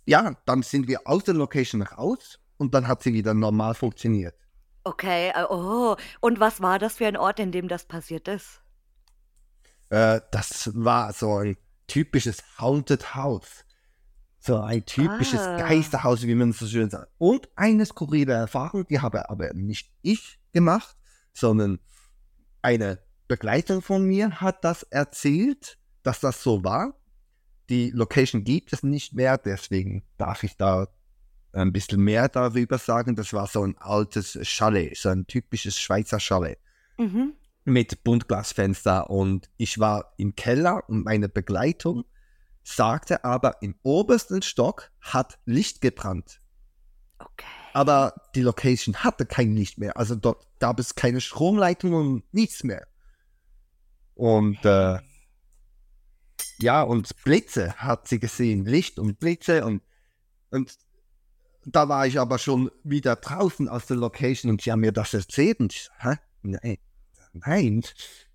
[0.06, 4.36] ja, dann sind wir aus der Location raus und dann hat sie wieder normal funktioniert.
[4.84, 5.98] Okay, äh, oh.
[6.22, 8.62] Und was war das für ein Ort, in dem das passiert ist?
[9.90, 13.66] Äh, das war so ein typisches Haunted House.
[14.48, 15.58] So ein typisches Ah.
[15.58, 17.12] Geisterhaus, wie man so schön sagt.
[17.18, 20.96] Und eine skurrile Erfahrung, die habe aber nicht ich gemacht,
[21.34, 21.80] sondern
[22.62, 26.94] eine Begleitung von mir hat das erzählt, dass das so war.
[27.70, 30.88] Die Location gibt es nicht mehr, deswegen darf ich da
[31.52, 33.16] ein bisschen mehr darüber sagen.
[33.18, 36.58] Das war so ein altes Chalet, so ein typisches Schweizer Chalet
[36.98, 37.34] Mhm.
[37.66, 42.06] mit Buntglasfenster und ich war im Keller und meine Begleitung
[42.68, 46.42] sagte aber, im obersten Stock hat Licht gebrannt.
[47.18, 47.46] Okay.
[47.74, 49.96] Aber die Location hatte kein Licht mehr.
[49.98, 52.88] Also dort gab es keine Stromleitung und nichts mehr.
[54.16, 55.00] Und äh,
[56.60, 58.66] ja, und Blitze hat sie gesehen.
[58.66, 59.82] Licht und Blitze und,
[60.50, 60.78] und
[61.66, 65.14] da war ich aber schon wieder draußen aus der Location und sie haben mir das
[65.14, 65.60] erzählt.
[65.60, 66.16] Und ich, hä?
[66.42, 66.78] Nein,
[67.34, 67.84] nein,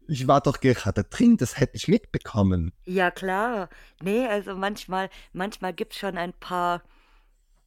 [0.08, 2.72] ich war doch gerade drin, das hätte ich mitbekommen.
[2.84, 3.68] Ja, klar.
[4.02, 6.82] Nee, also manchmal, manchmal gibt es schon ein paar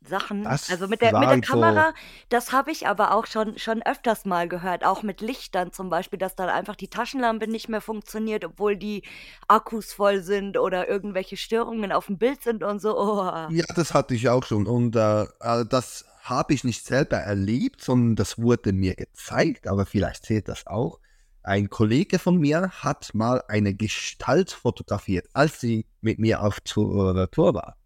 [0.07, 0.43] Sachen.
[0.43, 1.93] Das Also mit der, mit der waren so- Kamera,
[2.29, 4.85] das habe ich aber auch schon, schon öfters mal gehört.
[4.85, 9.03] Auch mit Lichtern zum Beispiel, dass dann einfach die Taschenlampe nicht mehr funktioniert, obwohl die
[9.47, 12.97] Akkus voll sind oder irgendwelche Störungen auf dem Bild sind und so.
[12.97, 13.47] Oh.
[13.49, 14.67] Ja, das hatte ich auch schon.
[14.67, 19.85] Und äh, äh, das habe ich nicht selber erlebt, sondern das wurde mir gezeigt, aber
[19.85, 20.99] vielleicht zählt das auch.
[21.45, 27.15] Ein Kollege von mir hat mal eine Gestalt fotografiert, als sie mit mir auf Tour,
[27.15, 27.77] äh, Tour war.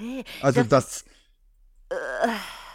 [0.00, 1.04] Nee, Also das-
[1.88, 1.98] das,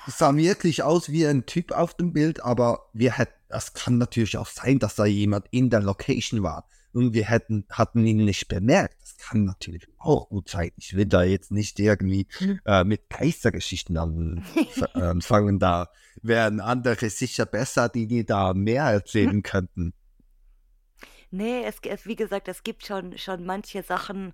[0.05, 3.97] das sah wirklich aus wie ein Typ auf dem Bild, aber wir hätten, es kann
[3.97, 8.23] natürlich auch sein, dass da jemand in der Location war und wir hätten, hatten ihn
[8.23, 9.01] nicht bemerkt.
[9.01, 10.71] Das kann natürlich auch gut sein.
[10.77, 12.27] Ich will da jetzt nicht irgendwie
[12.65, 13.97] äh, mit Geistergeschichten
[14.93, 15.59] anfangen.
[15.59, 15.89] da
[16.21, 19.93] wären andere sicher besser, die die da mehr erzählen könnten.
[21.31, 24.33] Nee, es, es, wie gesagt, es gibt schon, schon manche Sachen.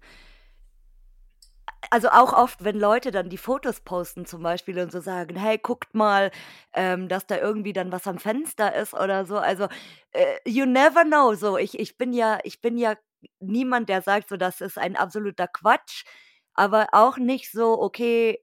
[1.90, 5.58] Also auch oft, wenn Leute dann die Fotos posten zum Beispiel und so sagen, hey,
[5.58, 6.32] guckt mal,
[6.74, 9.38] ähm, dass da irgendwie dann was am Fenster ist oder so.
[9.38, 9.68] Also
[10.12, 11.34] äh, you never know.
[11.34, 12.96] So, ich, ich bin ja, ich bin ja
[13.40, 16.06] niemand, der sagt, so, das ist ein absoluter Quatsch,
[16.54, 18.40] aber auch nicht so, okay,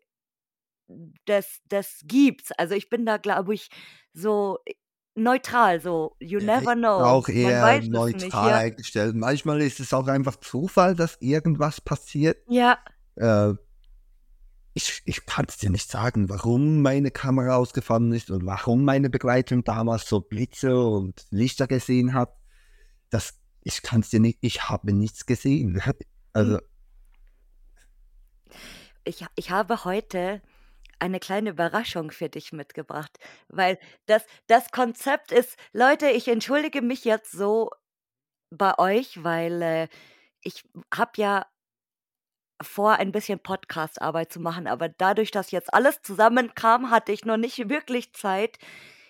[1.24, 2.52] das, das gibt's.
[2.52, 3.68] Also ich bin da, glaube ich,
[4.12, 4.58] so
[5.14, 7.00] neutral, so, you never know.
[7.00, 8.56] Auch eher neutral nicht, ja.
[8.56, 9.14] eingestellt.
[9.14, 12.38] Manchmal ist es auch einfach Zufall, dass irgendwas passiert.
[12.48, 12.78] Ja,
[13.18, 13.54] Äh,
[14.74, 19.10] ich ich kann es dir nicht sagen, warum meine Kamera ausgefallen ist und warum meine
[19.10, 22.34] Begleitung damals so Blitze und Lichter gesehen hat.
[23.10, 25.80] Das, ich kann es dir nicht, ich habe nichts gesehen.
[26.34, 26.58] Also,
[29.02, 30.42] ich, ich habe heute
[30.98, 37.04] eine kleine Überraschung für dich mitgebracht, weil das, das Konzept ist, Leute, ich entschuldige mich
[37.04, 37.70] jetzt so
[38.50, 39.88] bei euch, weil äh,
[40.42, 41.46] ich habe ja
[42.60, 47.36] vor, ein bisschen Podcast-Arbeit zu machen, aber dadurch, dass jetzt alles zusammenkam, hatte ich noch
[47.36, 48.58] nicht wirklich Zeit,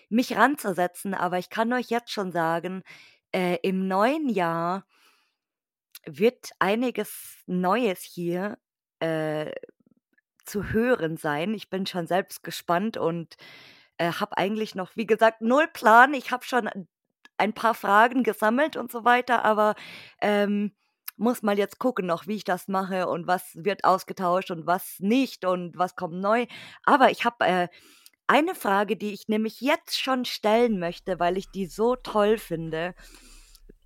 [0.09, 1.13] mich ranzusetzen.
[1.13, 2.83] Aber ich kann euch jetzt schon sagen,
[3.31, 4.85] äh, im neuen Jahr
[6.05, 8.57] wird einiges Neues hier
[8.99, 9.51] äh,
[10.45, 11.53] zu hören sein.
[11.53, 13.35] Ich bin schon selbst gespannt und
[13.97, 16.13] äh, habe eigentlich noch, wie gesagt, null Plan.
[16.13, 16.69] Ich habe schon
[17.37, 19.75] ein paar Fragen gesammelt und so weiter, aber
[20.21, 20.73] ähm,
[21.19, 24.95] muss mal jetzt gucken noch, wie ich das mache und was wird ausgetauscht und was
[24.99, 26.45] nicht und was kommt neu.
[26.83, 27.67] Aber ich habe äh,
[28.27, 32.93] eine Frage, die ich nämlich jetzt schon stellen möchte, weil ich die so toll finde.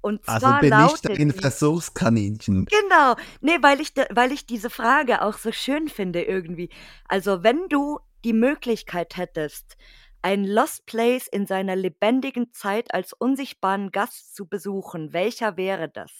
[0.01, 2.65] Und also zwar bin ich lautet ein die, Versuchskaninchen.
[2.65, 3.15] Genau.
[3.39, 6.69] Nee, weil ich, weil ich diese Frage auch so schön finde irgendwie.
[7.07, 9.77] Also, wenn du die Möglichkeit hättest,
[10.21, 16.11] ein Lost Place in seiner lebendigen Zeit als unsichtbaren Gast zu besuchen, welcher wäre das?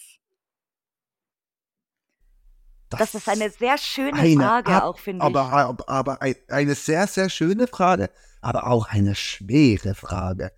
[2.99, 5.35] Das ist eine sehr schöne eine Frage ab- auch, finde ich.
[5.35, 8.09] aber, aber, aber ein- eine sehr, sehr schöne Frage,
[8.41, 10.51] aber auch eine schwere Frage.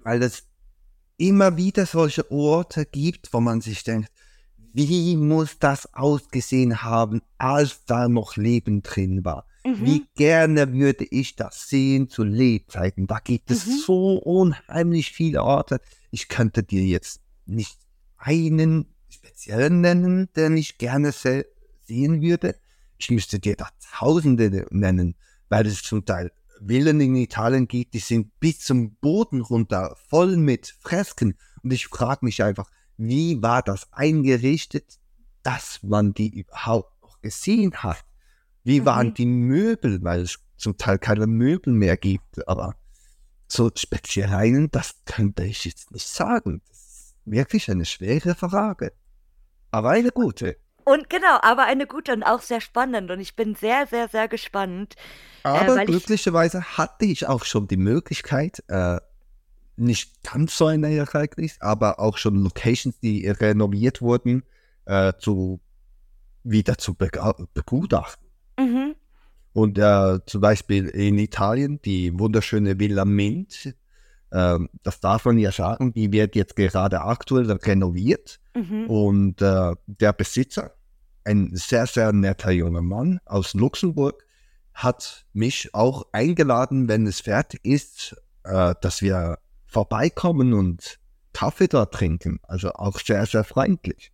[0.00, 0.44] Weil es
[1.16, 4.10] immer wieder solche Orte gibt, wo man sich denkt,
[4.74, 9.46] wie muss das ausgesehen haben, als da noch Leben drin war?
[9.64, 9.84] Mhm.
[9.84, 13.06] Wie gerne würde ich das sehen zu Lebzeiten.
[13.06, 13.70] Da gibt es Mhm.
[13.86, 15.80] so unheimlich viele Orte.
[16.10, 17.78] Ich könnte dir jetzt nicht
[18.16, 21.46] einen speziellen nennen, den ich gerne se
[21.86, 22.56] sehen würde.
[22.98, 25.16] Ich müsste dir da Tausende nennen,
[25.48, 26.32] weil es zum Teil
[26.64, 31.36] Villen in Italien gibt, die sind bis zum Boden runter, voll mit Fresken.
[31.62, 35.00] Und ich frage mich einfach, wie war das eingerichtet,
[35.42, 38.04] dass man die überhaupt noch gesehen hat?
[38.62, 39.14] Wie waren Mhm.
[39.14, 42.76] die Möbel, weil es zum Teil keine Möbel mehr gibt, aber
[43.48, 46.62] so speziell einen, das könnte ich jetzt nicht sagen.
[47.24, 48.92] Wirklich eine schwere Frage.
[49.70, 50.56] Aber eine gute.
[50.84, 53.10] Und genau, aber eine gute und auch sehr spannend.
[53.10, 54.96] Und ich bin sehr, sehr, sehr gespannt.
[55.44, 58.98] Äh, aber äh, glücklicherweise ich, hatte ich auch schon die Möglichkeit, äh,
[59.76, 64.42] nicht ganz so ein Ereignis, aber auch schon Locations, die renoviert wurden,
[64.84, 65.60] äh, zu,
[66.42, 68.28] wieder zu begutachten.
[68.58, 68.94] Mhm.
[69.52, 73.74] Und äh, zum Beispiel in Italien die wunderschöne Villa Mint,
[74.32, 78.40] äh, das darf man ja sagen, die wird jetzt gerade aktuell renoviert.
[78.54, 78.86] Mhm.
[78.86, 80.72] Und äh, der Besitzer,
[81.24, 84.24] ein sehr, sehr netter junger Mann aus Luxemburg,
[84.74, 90.98] hat mich auch eingeladen, wenn es fertig ist, äh, dass wir vorbeikommen und
[91.34, 92.40] Kaffee da trinken.
[92.42, 94.11] Also auch sehr, sehr freundlich.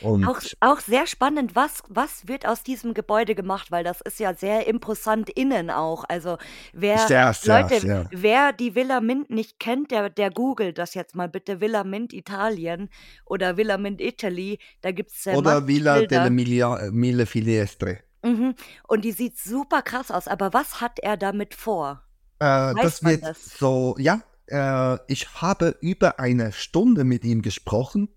[0.00, 4.18] Und Auch, auch sehr spannend, was, was wird aus diesem Gebäude gemacht, weil das ist
[4.20, 6.04] ja sehr imposant innen auch.
[6.08, 6.38] Also
[6.72, 8.08] wer, sehr, sehr, Leute, sehr.
[8.10, 12.12] wer die Villa Mint nicht kennt, der, der googelt das jetzt mal bitte Villa Mint
[12.12, 12.88] Italien
[13.24, 14.58] oder Villa Mint Italy.
[14.82, 18.00] Da gibt es äh, Oder Villa delle Mille, Mille Finestre.
[18.22, 18.54] Mhm.
[18.88, 20.28] Und die sieht super krass aus.
[20.28, 22.02] Aber was hat er damit vor?
[22.38, 23.44] Äh, das wird das?
[23.58, 24.22] so, ja.
[24.46, 28.08] Äh, ich habe über eine Stunde mit ihm gesprochen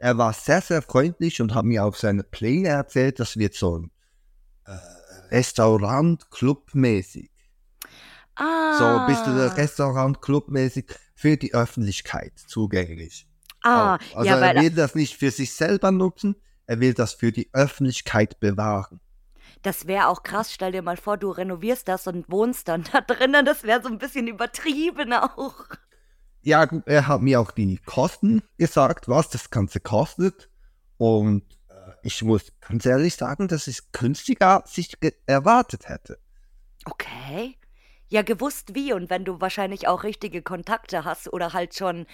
[0.00, 3.20] er war sehr, sehr freundlich und hat mir auch seine Pläne erzählt.
[3.20, 3.90] Das wird so ein
[4.64, 4.78] äh,
[5.30, 7.30] Restaurant-Club-mäßig.
[8.34, 8.78] Ah.
[8.78, 13.28] So bist du Restaurant-Club-mäßig für die Öffentlichkeit zugänglich.
[13.62, 13.98] Ah, auch.
[14.16, 16.34] Also ja, er will das nicht für sich selber nutzen,
[16.66, 19.00] er will das für die Öffentlichkeit bewahren.
[19.60, 20.50] Das wäre auch krass.
[20.50, 23.44] Stell dir mal vor, du renovierst das und wohnst dann da drinnen.
[23.44, 25.66] Das wäre so ein bisschen übertrieben auch
[26.42, 30.48] ja, er hat mir auch die Kosten gesagt, was das Ganze kostet.
[30.96, 36.18] Und äh, ich muss ganz ehrlich sagen, dass es günstiger als ich erwartet hätte.
[36.84, 37.56] Okay.
[38.08, 42.06] Ja, gewusst wie und wenn du wahrscheinlich auch richtige Kontakte hast oder halt schon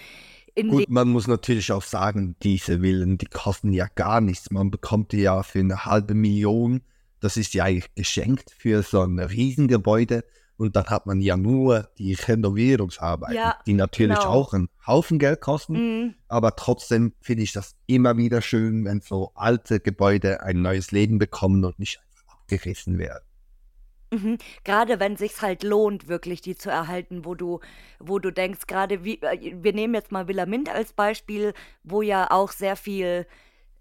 [0.53, 4.51] in Gut, man muss natürlich auch sagen, diese Villen, die kosten ja gar nichts.
[4.51, 6.81] Man bekommt die ja für eine halbe Million.
[7.19, 10.23] Das ist ja eigentlich geschenkt für so ein Riesengebäude.
[10.57, 14.31] Und dann hat man ja nur die Renovierungsarbeiten, ja, die natürlich genau.
[14.31, 15.73] auch einen Haufen Geld kosten.
[15.73, 16.15] Mhm.
[16.27, 21.19] Aber trotzdem finde ich das immer wieder schön, wenn so alte Gebäude ein neues Leben
[21.19, 23.23] bekommen und nicht einfach abgerissen werden.
[24.11, 24.37] Mhm.
[24.63, 27.59] Gerade wenn sich's halt lohnt, wirklich die zu erhalten, wo du,
[27.99, 32.01] wo du denkst, gerade wie, äh, wir nehmen jetzt mal Villa Mint als Beispiel, wo
[32.01, 33.27] ja auch sehr viel,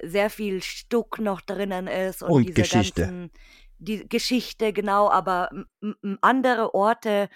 [0.03, 3.03] sehr viel Stuck noch drinnen ist und, und diese Geschichte.
[3.03, 3.31] ganzen
[3.79, 5.51] die Geschichte, genau, aber
[6.21, 7.29] andere Orte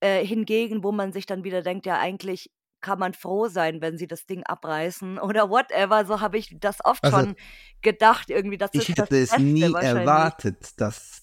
[0.00, 3.98] äh, hingegen, wo man sich dann wieder denkt, ja, eigentlich kann man froh sein, wenn
[3.98, 6.04] sie das Ding abreißen oder whatever.
[6.04, 7.36] So habe ich das oft also, schon
[7.82, 8.58] gedacht, irgendwie.
[8.58, 11.22] Das ich hätte es nie erwartet, dass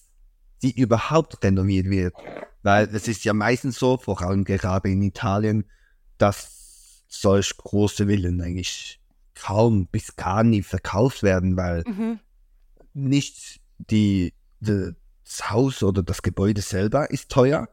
[0.58, 2.14] sie überhaupt renoviert wird.
[2.62, 5.70] Weil es ist ja meistens so, vor allem gerade in Italien,
[6.18, 9.00] dass solch große Villen eigentlich
[9.34, 12.20] kaum bis gar nie verkauft werden, weil mhm.
[12.94, 14.32] nicht die
[14.64, 17.68] das Haus oder das Gebäude selber ist teuer,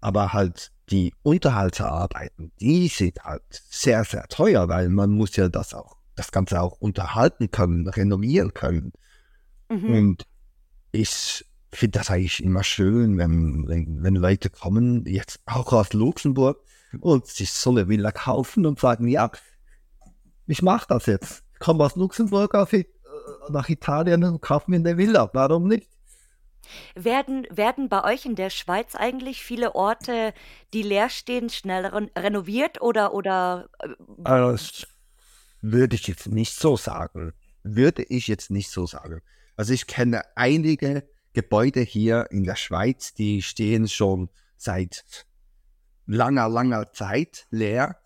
[0.00, 5.74] aber halt die Unterhaltsarbeiten, die sind halt sehr, sehr teuer, weil man muss ja das
[5.74, 8.92] auch, das Ganze auch unterhalten können, renovieren können.
[9.70, 9.94] Mhm.
[9.94, 10.26] Und
[10.92, 16.58] ich finde das eigentlich immer schön, wenn, wenn, wenn Leute kommen, jetzt auch aus Luxemburg,
[17.00, 19.30] und sich so eine Villa kaufen und sagen, ja,
[20.46, 21.42] ich mache das jetzt.
[21.54, 22.84] Ich komme aus Luxemburg auf, äh,
[23.50, 25.30] nach Italien und kaufe mir eine Villa.
[25.32, 25.88] Warum nicht?
[26.94, 30.34] Werden, werden bei euch in der Schweiz eigentlich viele Orte,
[30.72, 33.88] die leer stehen, schnell renoviert oder, oder äh,
[34.24, 34.86] Also, das
[35.60, 37.32] würde ich jetzt nicht so sagen.
[37.62, 39.22] Würde ich jetzt nicht so sagen.
[39.56, 45.26] Also ich kenne einige Gebäude hier in der Schweiz, die stehen schon seit
[46.06, 47.98] langer, langer Zeit leer.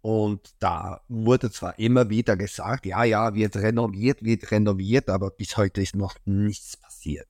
[0.00, 5.56] Und da wurde zwar immer wieder gesagt, ja, ja, wird renoviert, wird renoviert, aber bis
[5.56, 7.28] heute ist noch nichts passiert.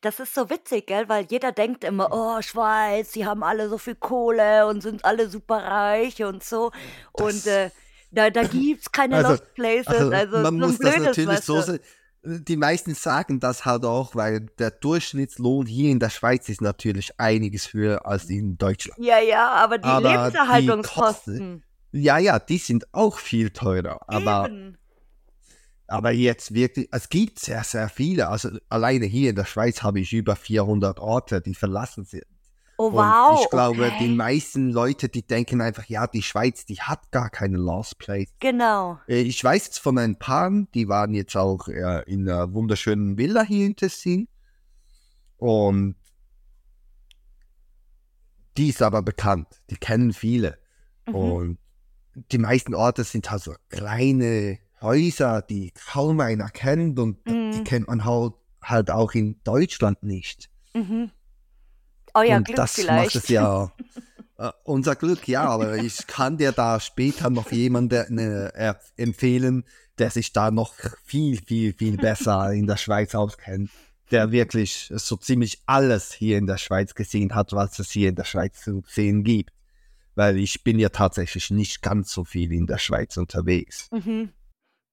[0.00, 3.78] Das ist so witzig, gell, weil jeder denkt immer: „Oh, Schweiz, die haben alle so
[3.78, 6.70] viel Kohle und sind alle super reich und so.“
[7.12, 7.70] Und, äh,
[8.10, 9.86] da da gibt's keine Also Lost Places.
[9.88, 11.80] also, Also, man so muss das blödes, natürlich weißt so sehen
[12.26, 17.12] die meisten sagen das halt auch, weil der Durchschnittslohn hier in der Schweiz ist natürlich
[17.20, 18.98] einiges höher als in Deutschland.
[18.98, 21.62] Ja, ja, aber die Aber die Kosten Lebenserhaltungskosten
[21.92, 24.28] ja, ja, die sind auch viel teurer, Eben.
[24.28, 24.50] Aber
[26.12, 28.28] jetzt wirklich, es gibt sehr, sehr viele.
[28.28, 32.24] Also alleine hier in der Schweiz habe ich über 400 Orte, die verlassen sind.
[32.78, 33.30] Oh, wow.
[33.30, 33.96] Und ich glaube, okay.
[34.00, 38.28] die meisten Leute, die denken einfach, ja, die Schweiz, die hat gar keine Lost Place.
[38.38, 38.98] Genau.
[39.08, 43.16] Äh, ich weiß jetzt von ein paar, die waren jetzt auch äh, in einer wunderschönen
[43.16, 44.28] Villa hier in Tessin.
[45.38, 45.96] Und
[48.58, 49.48] die ist aber bekannt.
[49.70, 50.58] Die kennen viele.
[51.06, 51.14] Mhm.
[51.14, 51.58] Und
[52.32, 57.64] die meisten Orte sind halt so kleine Häuser, die kaum einer kennt und die Mhm.
[57.64, 60.50] kennt man halt, halt auch in Deutschland nicht.
[60.74, 61.10] Mhm.
[62.14, 63.14] Euer Und Glück das macht vielleicht.
[63.16, 63.72] es ja
[64.38, 69.64] äh, unser Glück, ja, aber ich kann dir da später noch jemanden äh, empfehlen,
[69.98, 73.70] der sich da noch viel, viel, viel besser in der Schweiz auskennt,
[74.10, 78.14] der wirklich so ziemlich alles hier in der Schweiz gesehen hat, was es hier in
[78.14, 79.52] der Schweiz zu sehen gibt.
[80.14, 83.88] Weil ich bin ja tatsächlich nicht ganz so viel in der Schweiz unterwegs.
[83.90, 84.30] Mhm.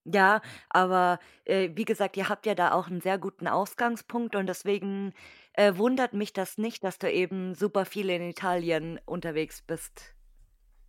[0.04, 4.46] Ja, aber äh, wie gesagt, ihr habt ja da auch einen sehr guten Ausgangspunkt und
[4.46, 5.14] deswegen
[5.54, 10.14] äh, wundert mich das nicht, dass du eben super viel in Italien unterwegs bist.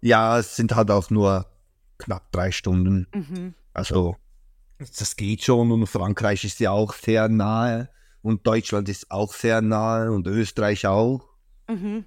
[0.01, 1.45] Ja, es sind halt auch nur
[1.97, 3.07] knapp drei Stunden.
[3.13, 3.53] Mhm.
[3.73, 4.17] Also,
[4.77, 7.89] das geht schon und Frankreich ist ja auch sehr nahe
[8.21, 11.29] und Deutschland ist auch sehr nahe und Österreich auch.
[11.69, 12.05] Mhm.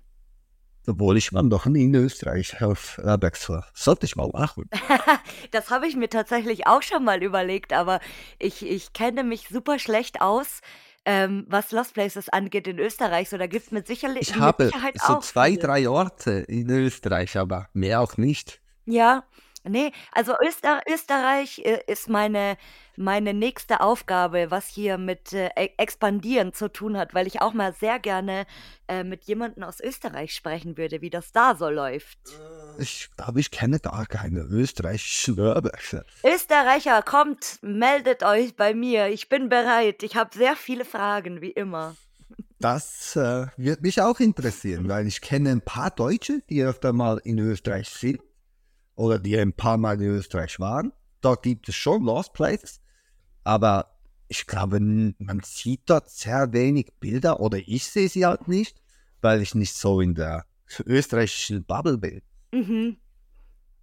[0.88, 3.64] Obwohl ich war noch nie in Österreich auf Herbergstour.
[3.74, 4.68] Sollte ich mal machen.
[5.50, 8.00] Das habe ich mir tatsächlich auch schon mal überlegt, aber
[8.38, 10.60] ich, ich kenne mich super schlecht aus,
[11.04, 13.28] ähm, was Lost Places angeht in Österreich.
[13.28, 15.60] So, da gibt es mit, sicherlich, Ich mit habe Sicherheit so auch zwei, viele.
[15.62, 18.60] drei Orte in Österreich, aber mehr auch nicht.
[18.84, 19.24] Ja,
[19.68, 22.56] ne, also Öster Österreich äh, ist meine
[22.98, 27.54] meine nächste Aufgabe, was hier mit äh, E Expandieren zu tun hat, weil ich auch
[27.54, 28.44] mal sehr gerne
[28.88, 32.18] äh, mit jemandem aus Österreich sprechen würde, wie das da so läuft.
[32.78, 36.04] Ich glaube, ich kenne gar keine österreichischen Herberge.
[36.24, 39.08] Österreicher, kommt, meldet euch bei mir.
[39.08, 40.02] Ich bin bereit.
[40.02, 41.94] Ich habe sehr viele Fragen, wie immer.
[42.58, 47.20] Das äh, wird mich auch interessieren, weil ich kenne ein paar Deutsche, die öfter mal
[47.22, 48.20] in Österreich sind
[48.98, 50.92] oder die ein paar Mal in Österreich waren.
[51.20, 52.80] Dort gibt es schon Lost Places,
[53.44, 53.96] aber
[54.28, 58.80] ich glaube, man sieht dort sehr wenig Bilder oder ich sehe sie halt nicht,
[59.22, 60.44] weil ich nicht so in der
[60.84, 62.22] österreichischen Bubble bin.
[62.52, 62.96] Mhm.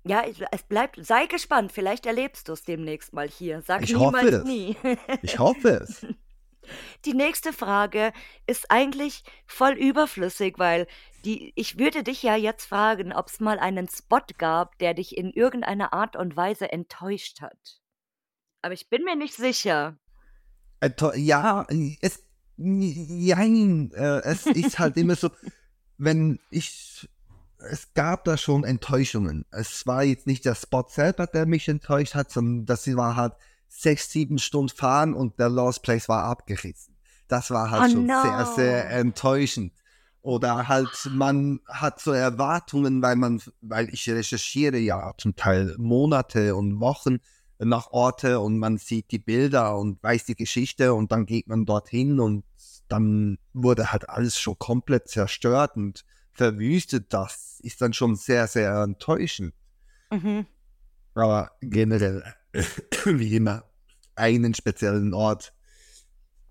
[0.07, 1.71] Ja, es bleibt, sei gespannt.
[1.71, 3.63] Vielleicht erlebst du es demnächst mal hier.
[3.65, 4.43] Sag Ich hoffe niemals es.
[4.45, 4.77] nie.
[5.23, 6.05] Ich hoffe es.
[7.05, 8.13] Die nächste Frage
[8.47, 10.87] ist eigentlich voll überflüssig, weil
[11.23, 15.17] die, ich würde dich ja jetzt fragen, ob es mal einen Spot gab, der dich
[15.17, 17.81] in irgendeiner Art und Weise enttäuscht hat.
[18.61, 19.97] Aber ich bin mir nicht sicher.
[21.15, 21.65] Ja,
[22.01, 22.23] es,
[22.57, 25.29] jein, äh, es ist halt immer so,
[25.97, 27.09] wenn ich,
[27.57, 29.45] es gab da schon Enttäuschungen.
[29.51, 33.33] Es war jetzt nicht der Spot selber, der mich enttäuscht hat, sondern das war halt
[33.81, 36.95] sechs, sieben Stunden fahren und der Lost Place war abgerissen.
[37.27, 38.89] Das war halt Oh schon sehr, sehr no.
[38.91, 39.73] enttäuschend.
[40.21, 46.55] Oder halt, man hat so Erwartungen, weil man, weil ich recherchiere ja zum Teil Monate
[46.55, 47.19] und Wochen
[47.59, 51.65] nach Orte und man sieht die Bilder und weiß die Geschichte und dann geht man
[51.65, 52.43] dorthin und
[52.87, 57.13] dann wurde halt alles schon komplett zerstört und verwüstet.
[57.13, 59.53] Das ist dann schon sehr, sehr enttäuschend.
[60.11, 60.45] Mhm.
[61.13, 62.23] Aber generell,
[63.05, 63.63] wie immer,
[64.15, 65.53] einen speziellen Ort.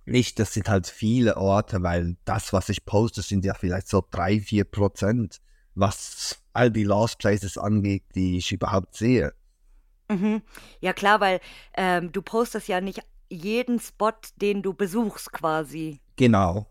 [0.07, 4.05] Nicht, das sind halt viele Orte, weil das, was ich poste, sind ja vielleicht so
[4.11, 5.41] drei, vier Prozent,
[5.75, 9.33] was all die Lost Places angeht, die ich überhaupt sehe.
[10.11, 10.43] Mhm.
[10.81, 11.41] Ja klar, weil
[11.77, 16.01] ähm, du postest ja nicht jeden Spot, den du besuchst quasi.
[16.17, 16.71] Genau.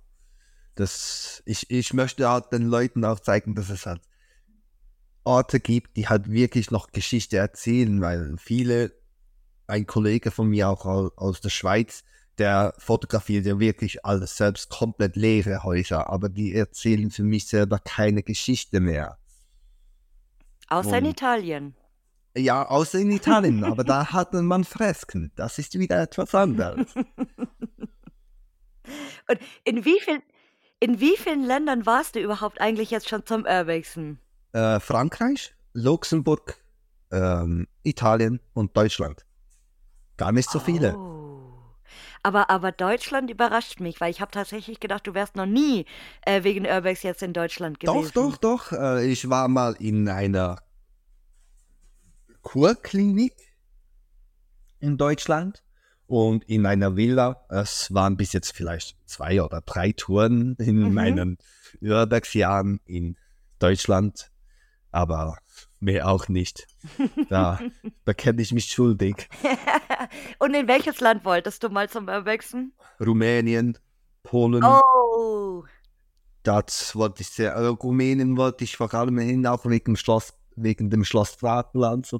[0.75, 4.01] Das, ich, ich möchte halt den Leuten auch zeigen, dass es halt
[5.23, 8.93] Orte gibt, die halt wirklich noch Geschichte erzählen, weil viele,
[9.73, 12.03] ein Kollege von mir auch au- aus der Schweiz,
[12.37, 17.79] der fotografiert ja wirklich alles selbst, komplett leere Häuser, aber die erzählen für mich selber
[17.79, 19.17] keine Geschichte mehr.
[20.69, 21.75] Außer in Italien.
[22.37, 25.31] ja, außer in Italien, aber da hat man Fresken.
[25.35, 26.87] Das ist wieder etwas anderes.
[29.29, 30.21] Und in wie viel,
[30.79, 34.19] in wie vielen Ländern warst du überhaupt eigentlich jetzt schon zum Urbexen?
[34.51, 36.57] Äh, Frankreich, Luxemburg,
[37.11, 39.25] ähm, Italien und Deutschland.
[40.23, 40.95] Gar nicht so viele.
[40.97, 41.11] Oh.
[42.23, 45.85] Aber, aber Deutschland überrascht mich, weil ich habe tatsächlich gedacht, du wärst noch nie
[46.25, 48.13] äh, wegen Urbex jetzt in Deutschland Doch, gewesen.
[48.13, 48.71] doch, doch.
[48.71, 50.59] Äh, ich war mal in einer
[52.41, 53.33] Kurklinik
[54.79, 55.61] in Deutschland
[56.07, 57.45] und in einer Villa.
[57.49, 60.93] Es waren bis jetzt vielleicht zwei oder drei Touren in Mhm.
[60.93, 61.37] meinen
[61.81, 63.17] Urbex-Jahren in
[63.59, 64.31] Deutschland,
[64.91, 65.37] aber
[65.83, 66.67] mehr auch nicht.
[67.29, 67.59] Da
[68.05, 69.29] bekenne ich mich schuldig.
[70.39, 72.73] Und in welches Land wolltest du mal zum Urbexen?
[72.99, 73.77] Rumänien,
[74.23, 75.63] Polen, Oh.
[76.43, 80.33] das wollte ich sehr, äh, Rumänien wollte ich vor allem hin, auch wegen dem Schloss,
[80.55, 82.05] wegen dem Schloss Drakenland.
[82.05, 82.19] So.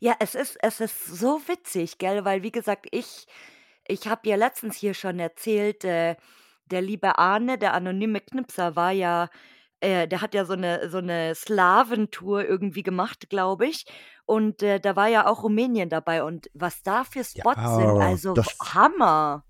[0.00, 2.24] Ja, es ist, es ist so witzig, gell?
[2.24, 3.26] Weil, wie gesagt, ich,
[3.86, 6.16] ich habe ja letztens hier schon erzählt, äh,
[6.66, 9.28] der liebe Arne, der anonyme Knipser, war ja
[9.82, 13.84] Äh, der hat ja so 'ne so 'ne Slawentour irgendwie gemacht, glaube ich.
[14.26, 18.02] Und, äh, da war ja auch Rumänien dabei und was da für Spots sind, Ja,
[18.02, 19.44] also w das Hammer.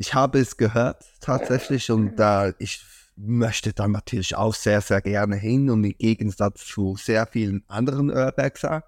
[0.00, 2.84] Ich habe es gehört tatsächlich und, äh, ich
[3.16, 8.08] möchte da natürlich auch sehr, sehr gerne hin und im Gegensatz zu sehr vielen anderen
[8.08, 8.84] Urbexer,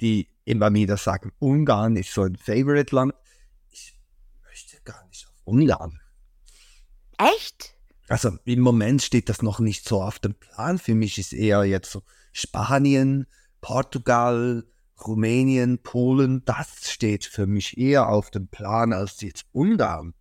[0.00, 3.14] die immer wieder sagen, Ungarn ist so 'n Favorite-Land.
[3.70, 4.00] Ich
[4.44, 6.00] möchte gar nicht auf Ungarn.
[7.20, 7.75] Echt?
[8.08, 10.78] Also, im Moment steht das noch nicht so auf dem Plan.
[10.78, 12.02] Für mich ist eher jetzt so
[12.32, 13.26] Spanien,
[13.60, 14.64] Portugal,
[15.04, 20.14] Rumänien, Polen, das steht für mich eher auf dem Plan als jetzt Ungarn.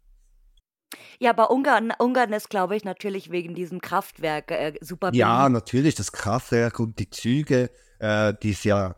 [1.20, 5.96] Ja, aber Ungarn Ungarn ist, glaube ich, natürlich wegen diesem Kraftwerk, äh, super Ja, natürlich,
[5.96, 7.70] das Kraftwerk und die Züge,
[8.00, 8.96] äh, die es ja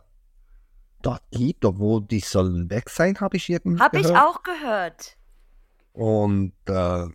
[1.02, 5.16] dort gibt, obwohl die sollen weg sein, habe ich irgendwie Habe ich auch gehört.
[5.92, 7.06] Und, äh,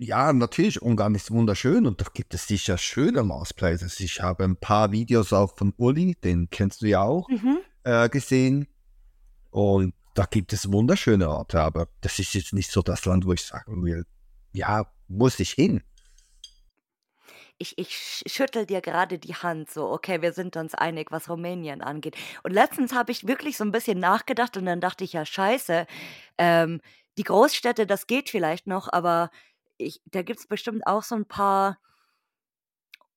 [0.00, 4.00] ja, natürlich, Ungarn ist wunderschön und da gibt es sicher schöne Lost Places.
[4.00, 7.60] Ich habe 'n paar Videos auch von Uli, den kennst du ja auch, Mhm.
[7.84, 8.68] äh, gesehen.
[9.50, 13.32] Und da gibt es wunderschöne Orte, aber das ist jetzt nicht so das Land, wo
[13.34, 14.04] ich sagen will:
[14.52, 15.82] „Ja, muss ich hin.“
[17.62, 21.28] Ich ich sch schüttel dir grade die Hand so, okay, wir sind uns einig, was
[21.28, 22.16] Rumänien angeht.
[22.42, 25.86] Und letztens habe ich wirklich so 'n bisschen nachgedacht und dann dachte ich: „Ja, scheiße,
[26.38, 26.80] ähm,
[27.18, 29.30] die Großstädte, das geht vielleicht noch, aber
[29.80, 31.78] ich da gibt's bestimmt auch so 'n paar“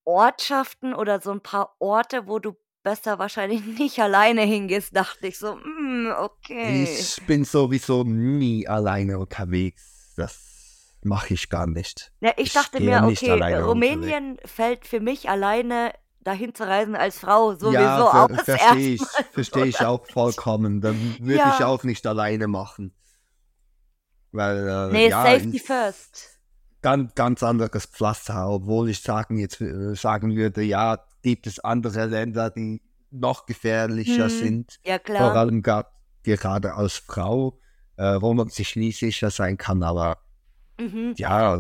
[0.08, 2.54] „Ortschaften oder so 'n paar Orte, wo du
[2.84, 9.20] besser wahrscheinlich nicht alleine hingehst“, dachte ich so: „Hm, okay.“ Ich bin sowieso nie alleine
[9.20, 10.14] unterwegs.
[10.16, 12.14] Das mache ich gar nicht.
[12.22, 14.18] Ja, ich Ich dachte mir, okay, alleine unterwegs.
[14.18, 18.48] Rumänien fällt für mich alleine dahin zu reisen als Frau Ja, sowieso auch ver das
[18.48, 18.96] verstehe 1.
[18.96, 20.82] ich, verstehe ich dass auch ich vollkommen.
[20.82, 21.64] Dann würde ich Ja.
[21.64, 22.94] auch nicht alleine machen.
[24.34, 26.33] Weil, äh, Ne, ja, Safety first.
[26.84, 32.06] Gan ganz anderes Pflaster, obwohl ich sagen jetzt äh, sagen würde, ja, gibt es andere
[32.06, 34.30] Länder, die noch gefährlicher Mhm.
[34.30, 35.36] sind, Ja, vor klar.
[35.36, 35.88] allem grad
[36.24, 37.60] gerade als Frau,
[37.98, 40.20] äh, wo man sich nie sicher sein kann, aber
[40.80, 41.14] Mhm.
[41.18, 41.58] ja,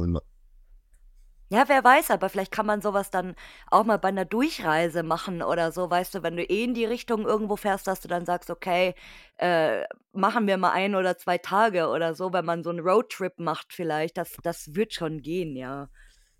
[1.51, 3.35] Ja, wer weiß, aber vielleicht kann man so was dann
[3.69, 6.85] auch mal bei 'ner Durchreise machen oder so, weißt du, wenn du eh in die
[6.85, 8.95] Richtung irgendwo fährst, dass du dann sagst: „Okay,
[9.37, 9.83] äh,
[10.13, 13.73] machen wir mal 1 oder 2 Tage“ oder so, wenn man so 'n Roadtrip macht
[13.73, 14.17] vielleicht.
[14.17, 15.89] Das das wird schon gehen, ja.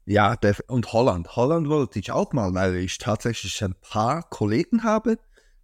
[0.08, 1.36] Ja, def und Holland.
[1.38, 5.18] Holland wollte ich auch mal, weil ich tatsächlich ein paar Kollegen habe,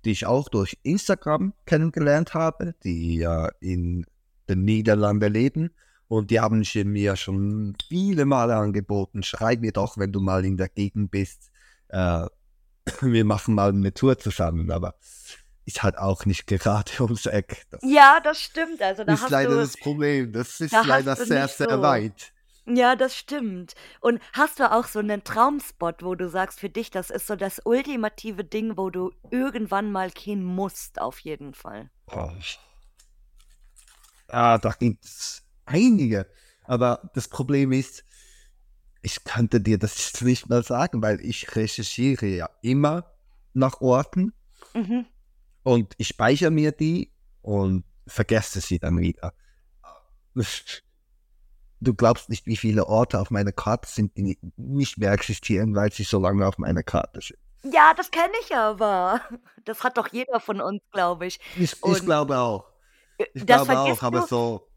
[0.06, 4.06] die ich auch durch Instagram kennengelernt habe, die, äh, in
[4.48, 5.72] den Niederlanden leben.
[6.10, 10.58] Und die haben mir schon viele Male angeboten: „Schreib mir doch, wenn du mal in
[10.58, 11.52] der Gegend bist.
[11.90, 12.26] Äh,
[13.02, 14.96] wir machen mal 'ne Tour zusammen.“ Aber
[15.66, 17.66] ist halt auch nicht gerade ums Eck.
[17.72, 18.82] Das Ja, das stimmt.
[18.82, 20.32] Also, da ist hast leider du das Problem.
[20.34, 22.34] Das ist da leider sehr, sehr so weit.
[22.68, 23.76] ja, das stimmt.
[24.02, 27.36] Und hast du auch so 'nen Traumspot, wo du sagst für dich, das ist so
[27.36, 31.90] das ultimative Ding, wo du irgendwann mal hin musst auf jeden Fall?
[32.12, 32.32] Oh.
[34.28, 36.28] Ah, da gibt's einige.
[36.66, 38.04] Aber das Problem ist,
[39.02, 43.12] ich könnte dir das jetzt nicht mal sagen, weil ich recherchiere ja immer
[43.54, 44.34] nach Orten
[44.74, 45.06] Mhm.
[45.64, 47.12] und ich speichere mir die
[47.42, 49.34] und vergesse sie dann wieder.
[51.82, 55.94] Du glaubst nicht, wie viele Orte auf meiner Karte sind, die nicht mehr existieren, weil
[55.94, 57.40] sie so lange auf meiner Karte sind.
[57.74, 59.22] Ja, das kenne ich aber.
[59.64, 61.40] Das hat doch jeder von uns, glaube ich.
[61.56, 62.66] Ich ich glaube auch.
[63.18, 64.69] Ich das glaube auch, aber so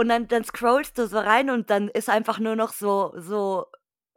[0.00, 3.66] und dann dann scrollst du so rein und dann ist einfach nur noch so so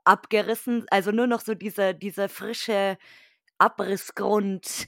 [0.05, 2.97] abgerissen, also, nur noch so diese dieser frische
[3.59, 4.87] Abrissgrund.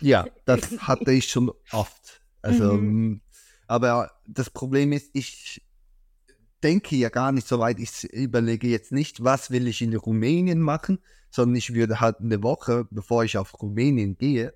[0.00, 2.22] Ja, das hatte ich schon oft.
[2.42, 2.78] Also, Mhm.
[2.78, 3.22] hm,
[3.66, 5.62] aber das Problem ist, ich
[6.62, 7.78] denke ja gar nicht so weit.
[7.78, 10.98] Ich überlege jetzt nicht, was will ich in Rumänien machen,
[11.30, 14.54] sondern ich würde halt 'ne Woche, bevor ich auf Rumänien gehe,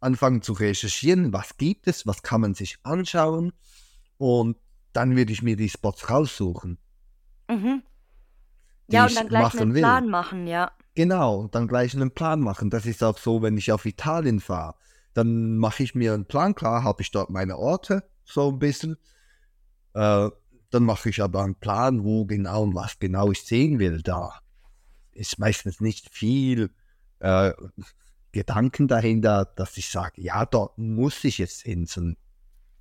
[0.00, 1.32] anfangen zu recherchieren.
[1.32, 2.06] Was gibt es?
[2.06, 3.52] Was kann man sich anschauen?
[4.18, 4.56] Und
[4.96, 6.78] dann würde ich mir die Spots raussuchen
[7.48, 7.86] Mhm.
[8.92, 10.04] die Ja, und ich dann gleich 'nen machen will.
[10.04, 10.70] Plan machen, ja.
[10.96, 12.70] Genau, dann gleich 'nen Plan machen.
[12.70, 14.76] Das ist auch so, wenn ich auf Italien fahre,
[15.14, 16.54] dann mache ich mir 'n Plan.
[16.54, 18.96] Klar habe ich dort meine Orte so 'n bisschen.
[19.94, 20.30] Äh,
[20.70, 24.02] dann mache ich aber 'n Plan, wo genau und was genau ich sehen will.
[24.02, 24.40] Da
[25.12, 26.70] ist meistens nicht viel,
[27.20, 27.52] äh,
[28.32, 32.16] Gedanken dahinter, dass ich sage: „Ja, dort muss ich jetzt hin“, sondern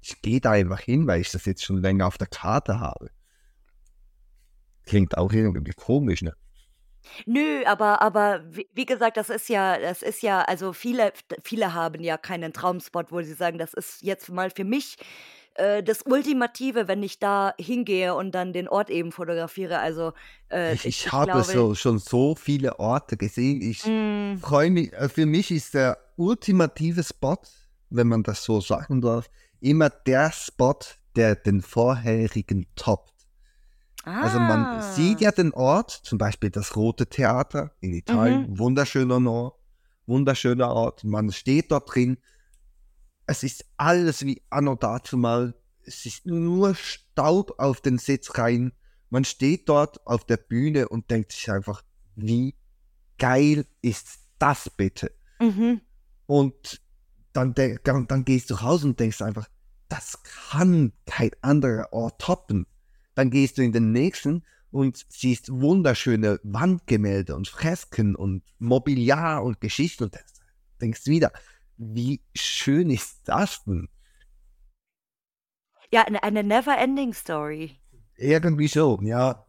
[0.05, 3.09] ich gehe da einfach hin, weil ich das jetzt schon länger auf der Karte habe.
[4.85, 6.33] Klingt auch irgendwie komisch, ne?
[7.25, 8.43] Nö, aber aber
[8.73, 13.11] wie gesagt, das ist ja das ist ja also, viele viele haben ja keinen Traumspot,
[13.11, 14.97] wo sie sagen: „Das ist jetzt mal für mich
[15.55, 19.79] äh, das Ultimative, wenn ich da hingehe und dann den Ort eben fotografiere.
[19.79, 20.13] Also,
[20.51, 23.61] äh, Ich, ich ich habe glaube so, schon so viele Orte gesehen.
[23.61, 27.37] Ich mhm, freue mich, äh, für mich ist der ultimative Spot,
[27.89, 29.29] wenn man das so sagen darf,
[29.59, 30.79] immer der Spot,
[31.15, 33.15] der den vorherigen toppt.
[34.05, 38.59] Also man sieht ah, ja den Ort, zum Beispiel das Rote Theater in Italien, mhm,
[38.59, 39.59] wunderschöner Ort,
[40.05, 41.03] wunderschöner Ort.
[41.03, 42.19] Man steht dort drin.
[43.25, 45.55] Es ist alles wie anno dazu mal.
[45.83, 48.73] Es ist nur Staub auf den Sitz rein.
[49.09, 51.83] Man steht dort auf der Bühne und denkt sich einfach,
[52.15, 52.55] wie
[53.17, 55.11] geil ist das bitte?
[55.39, 55.81] mhm.
[56.27, 56.81] Und
[57.35, 59.47] dann, dann, dann gehst du raus und denkst einfach,
[59.89, 62.65] das kann kein anderer Ort toppen.
[63.13, 69.61] Dann gehst du in den nächsten und siehst wunderschöne Wandgemälde und Fresken und Mobiliar und
[69.61, 70.17] Geschichten und
[70.81, 71.31] denkst, wieder,
[71.77, 73.89] wie schön ist das denn?
[75.91, 77.79] Ja, eine never-ending Story.
[78.17, 79.45] Irgendwie so, ja.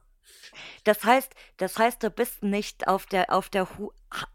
[0.84, 3.68] Das heißt das heißt, du bist nicht auf der auf der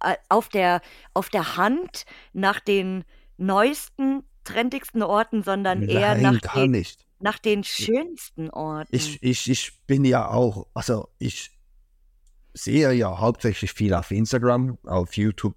[0.04, 0.82] äh, auf der
[1.14, 3.06] auf der Hand nach den
[3.38, 6.86] neuesten, trendigsten Orten, sondern eher Nein, nach gar den
[7.20, 8.96] nach den schönsten Orten.
[8.96, 11.52] Ich, ich, ich bin ja auch, also ich
[12.54, 15.56] sehe ja hauptsächlich viel auf Instagram, auf YouTube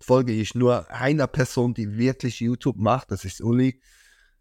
[0.00, 3.80] folge ich nur einer Person, die wirklich YouTube macht, das ist Uli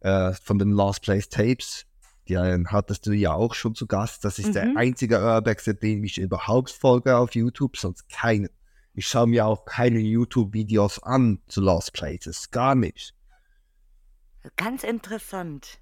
[0.01, 1.85] äh, von den Last Place Tapes.
[2.27, 4.25] Den hattest du ja auch schon zu Gast.
[4.25, 4.77] Das ist der Mhm.
[4.77, 8.49] einzige Urbexer, dem ich überhaupt folge auf YouTube, sonst keinen.
[8.97, 13.13] Ich schaue mir auch keine YouTube-Videos an zu Lost Places, gar nicht.
[14.55, 15.79] Ganz interessant.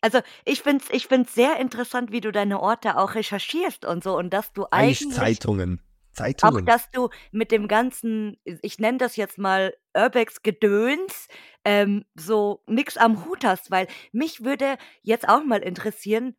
[0.00, 4.04] Also, ich finde es ich find's sehr interessant, wie du deine Orte auch recherchierst und
[4.04, 5.80] so und dass du Eigentlich eigentlich Zeitungen.
[5.80, 6.66] auch, Zeitungen.
[6.66, 11.28] dass du mit dem ganzen, ich nenne das jetzt mal Urbex-Gedöns,
[11.64, 16.36] ähm, so nix am Hut hast, weil mich würde jetzt auch mal interessieren,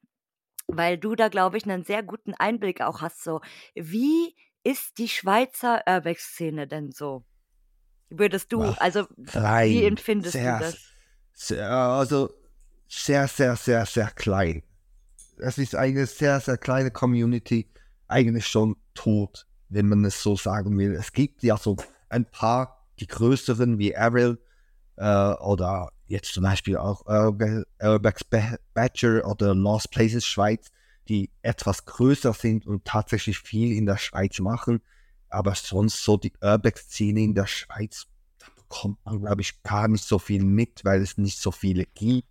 [0.67, 3.41] weil du da, glaube ich, einen sehr guten Einblick auch hast, so
[3.73, 4.35] wie
[4.65, 7.23] ist die Schweizer Urbex-Szene denn so?
[8.09, 9.87] Würdest du, Ach, also wie klein.
[9.87, 10.77] empfindest du Sehr, das?
[11.33, 12.33] sehr, also
[12.87, 14.63] sehr, sehr, sehr, sehr klein.
[15.37, 17.69] Es ist eine sehr, sehr kleine Community,
[18.07, 20.93] eigentlich schon tot, wenn man es so sagen will.
[20.93, 21.75] Es gibt ja so
[22.09, 24.39] ein paar, die größeren wie Ariel
[24.95, 30.71] äh, oder jetzt zum Beispiel auch Urbe- Urbex Ba- Badger oder Lost Places Schweiz,
[31.09, 34.81] die etwas größer sind und tatsächlich viel in der Schweiz machen.
[35.29, 38.07] Aber sonst so die Urbex-Szene in der Schweiz,
[38.39, 41.85] da bekommt man, glaube ich, gar nicht so viel mit, weil es nicht so viele
[41.85, 42.29] gibt,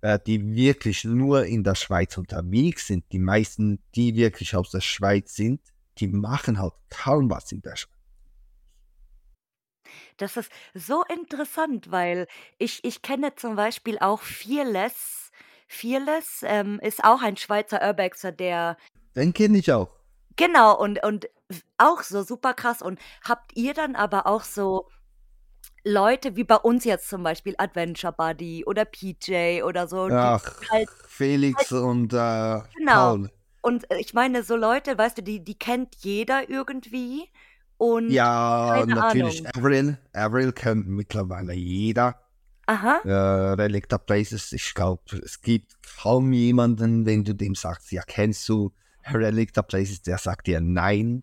[0.00, 3.04] äh, die wirklich nur in der Schweiz unterwegs sind.
[3.12, 5.60] Die meisten, die wirklich aus der Schweiz sind,
[5.98, 7.92] die machen halt kaum was in der Schweiz.
[10.16, 12.26] Das ist so interessant, weil
[12.58, 15.21] ich ich kenne zum Beispiel auch Fearless.
[15.72, 18.76] Fearless, ähm, ist auch ein Schweizer Urbexer, der
[19.16, 19.88] Den kenne ich auch.
[20.36, 21.28] genau, und und
[21.78, 22.82] auch so super krass.
[22.82, 24.88] Und habt ihr dann aber auch so
[25.84, 30.70] Leute wie bei uns jetzt zum Beispiel Adventure Buddy oder PJ oder so, Ach, halt
[30.70, 33.16] halt Felix und äh, genau.
[33.16, 33.30] Paul.
[33.62, 37.30] Und, äh, ich meine, so Leute, weißt du, die die kennt jeder irgendwie
[37.78, 39.52] und Ja, natürlich Ahnung.
[39.56, 39.98] Avril.
[40.12, 42.21] Avril kennt mittlerweile jeder.
[42.66, 43.00] Aha.
[43.04, 48.48] Äh, Relicta Places, ich glaube, es gibt kaum jemanden, wenn du dem sagst, ja, kennst
[48.48, 48.72] du
[49.04, 51.22] Relicta Places, der sagt dir nein.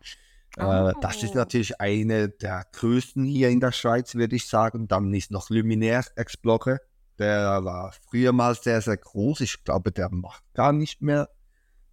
[0.57, 1.37] Äh, das ist Oh.
[1.37, 4.87] natürlich eine der größten hier in der Schweiz, würde ich sagen.
[4.87, 6.79] Dann ist noch Luminaire Explorer.
[7.17, 9.41] Der war früher mal sehr, sehr groß.
[9.41, 11.29] Ich glaube, der macht gar nicht mehr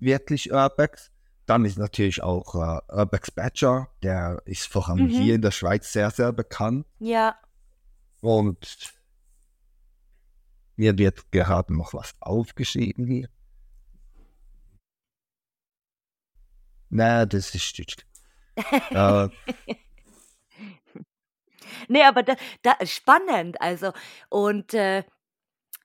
[0.01, 1.11] wirklich Urbex.
[1.47, 3.89] Dann ist natürlich auch äh, Urbex Badger.
[4.03, 5.09] Der ist vor allem Mhm.
[5.11, 6.87] hier in der Schweiz sehr, sehr bekannt.
[6.99, 7.37] Ja.
[8.21, 8.93] Und
[10.77, 13.29] mir wird gerade noch was aufgeschrieben hier.
[16.91, 17.97] Na, das ist Stütz.
[18.93, 19.29] äh,
[21.89, 23.93] Ne, aber da da ist spannend, also
[24.29, 25.05] und, äh,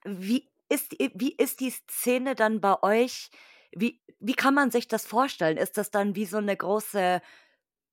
[0.04, 3.30] wie ist wie ist die Szene dann bei euch?
[3.72, 5.58] Wie wie kann man sich das vorstellen?
[5.58, 7.22] Ist das dann wie so 'ne große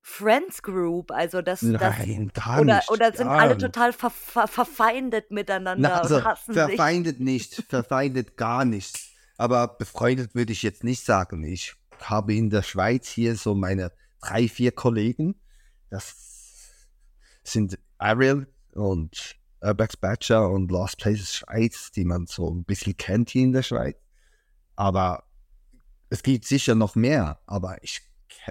[0.02, 3.62] Friends Group, also dass nein, gar oder nicht, oder sind alle nicht.
[3.62, 6.64] total ver ver verfeindet Na, miteinander also und hassen sich?
[6.64, 8.98] verfeindet nicht, verfeindet gar nicht.
[9.38, 11.44] Aber befreundet würde ich jetzt nicht sagen.
[11.44, 13.92] Ich habe in der Schweiz hier so meine
[14.22, 15.36] drei, vier Kollegen.
[15.90, 16.16] Das
[17.44, 23.30] sind Ariel und Urbex Badger und Lost Places Schweiz, die man so ein bisschen kennt
[23.30, 23.98] hier in der Schweiz.
[24.76, 25.26] Aber
[26.10, 28.02] es gibt sicher noch mehr, aber ich,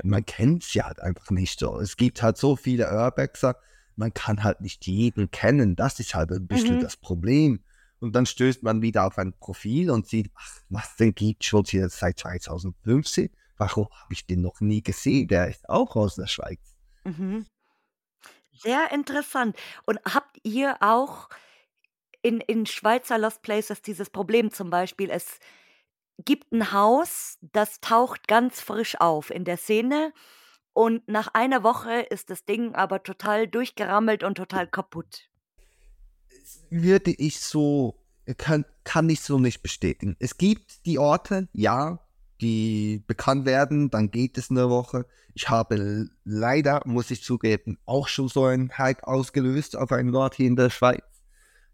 [0.04, 1.78] man kennt sie halt einfach nicht so.
[1.80, 3.56] Es gibt halt so viele Urbexer,
[3.96, 5.76] man kann halt nicht jeden kennen.
[5.76, 6.80] Das ist halt ein bisschen Mhm.
[6.80, 7.64] das Problem.
[8.00, 11.64] Und dann stößt man wieder auf ein Profil und sieht, ach, was denn gibt schon
[11.64, 13.30] hier seit 2015?
[13.56, 15.26] Warum habe ich den noch nie gesehen?
[15.28, 16.60] Der ist auch aus der Schweiz.
[17.04, 17.46] Mhm.
[18.52, 19.56] Sehr interessant.
[19.86, 21.28] Und habt ihr auch
[22.22, 25.38] in in Schweizer Lost Places dieses Problem zum Beispiel, es
[26.24, 30.12] gibt ein Haus, das taucht ganz frisch auf in der Szene
[30.72, 35.28] und nach einer Woche ist das Ding aber total durchgerammelt und total kaputt.
[36.70, 38.00] Würde ich so,
[38.36, 40.16] kann, kann ich so nicht bestätigen.
[40.18, 42.00] Es gibt die Orte, ja,
[42.40, 45.06] die bekannt werden, dann geht es eine Woche.
[45.34, 50.36] Ich habe leider, muss ich zugeben, auch schon so einen Hype ausgelöst auf einen Ort
[50.36, 51.02] hier in der Schweiz.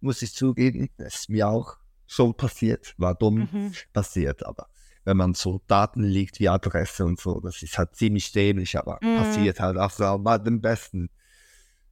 [0.00, 1.76] Muss ich zugeben, das ist mir auch
[2.06, 2.94] schon passiert.
[2.98, 3.72] War dumm Mhm.
[3.92, 4.68] passiert, aber
[5.04, 8.98] wenn man so Daten liegt wie Adresse und so, das ist halt ziemlich dämlich, aber
[9.02, 9.16] Mhm.
[9.16, 11.10] passiert halt auch so mal den Besten.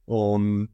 [0.05, 0.69] Und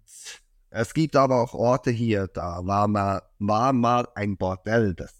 [0.70, 5.14] es gibt aber auch Orte hier, da war mal, war mal ein Bordell, das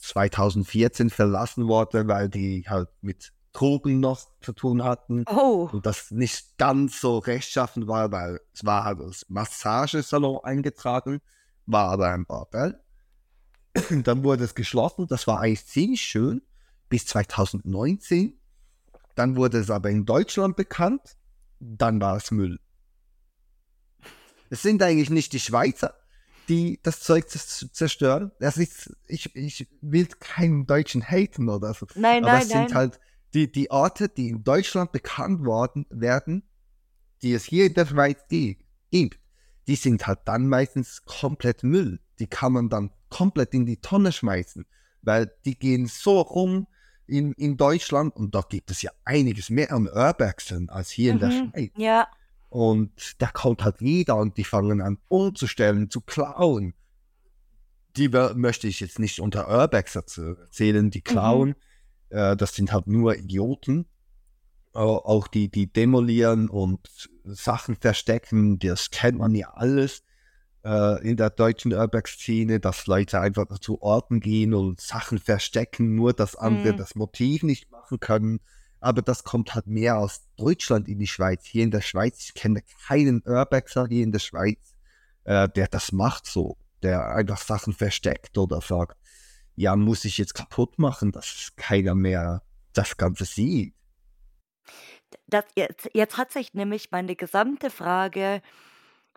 [0.00, 5.68] 2014 verlassen wurde, weil die halt mit Drogen noch zu tun hatten Oh.
[5.72, 11.20] und das nicht ganz so rechtschaffen war, weil es war halt als Massagesalon eingetragen,
[11.66, 12.80] war aber ein Bordell.
[14.04, 16.42] Dann wurde es geschlossen, das war eigentlich ziemlich schön,
[16.88, 18.38] bis 2019.
[19.14, 21.16] Dann wurde es aber in Deutschland bekannt,
[21.60, 22.58] dann war es Müll.
[24.50, 25.94] Es sind eigentlich nicht die Schweizer,
[26.48, 28.32] die das Zeug zerstören.
[28.40, 31.86] Das ist, ich, ich will keinen Deutschen haten oder so.
[31.94, 32.74] Nein, Aber nein, es sind nein.
[32.74, 33.00] halt
[33.34, 36.42] die, die Orte, die in Deutschland bekannt worden werden,
[37.22, 38.58] die es hier in der Schweiz gi-
[38.90, 39.20] gibt,
[39.66, 42.00] die sind halt dann meistens komplett Müll.
[42.18, 44.64] Die kann man dann komplett in die Tonne schmeißen,
[45.02, 46.66] weil die gehen so rum
[47.06, 51.18] in, in Deutschland und da gibt es ja einiges mehr an Urbexen als hier in
[51.18, 51.50] der Mhm.
[51.52, 51.70] Schweiz.
[51.76, 52.08] Ja.
[52.48, 56.74] Und da kommt halt jeder und die fangen an umzustellen, zu klauen.
[57.96, 60.04] Die möchte ich jetzt nicht unter Urbexer
[60.50, 61.54] zählen, die klauen.
[62.08, 63.86] Äh, das sind halt nur Idioten.
[64.74, 66.80] Au- auch die, die demolieren und
[67.24, 70.02] Sachen verstecken, das kennt man ja alles
[70.64, 76.12] äh, in der deutschen Urbex-Szene, dass Leute einfach zu Orten gehen und Sachen verstecken, nur
[76.12, 76.76] dass andere Mhm.
[76.76, 78.40] das Motiv nicht machen können.
[78.80, 81.44] Aber das kommt halt mehr aus Deutschland in die Schweiz.
[81.46, 84.74] Hier in der Schweiz, ich kenne keinen Urbexer hier in der Schweiz,
[85.24, 88.96] äh, der das macht so, der einfach Sachen versteckt oder sagt,
[89.54, 92.42] ja, muss ich jetzt kaputt machen, dass keiner mehr
[92.72, 93.74] das Ganze sieht.
[95.26, 98.42] Das jetzt jetzt hat sich nämlich meine gesamte Frage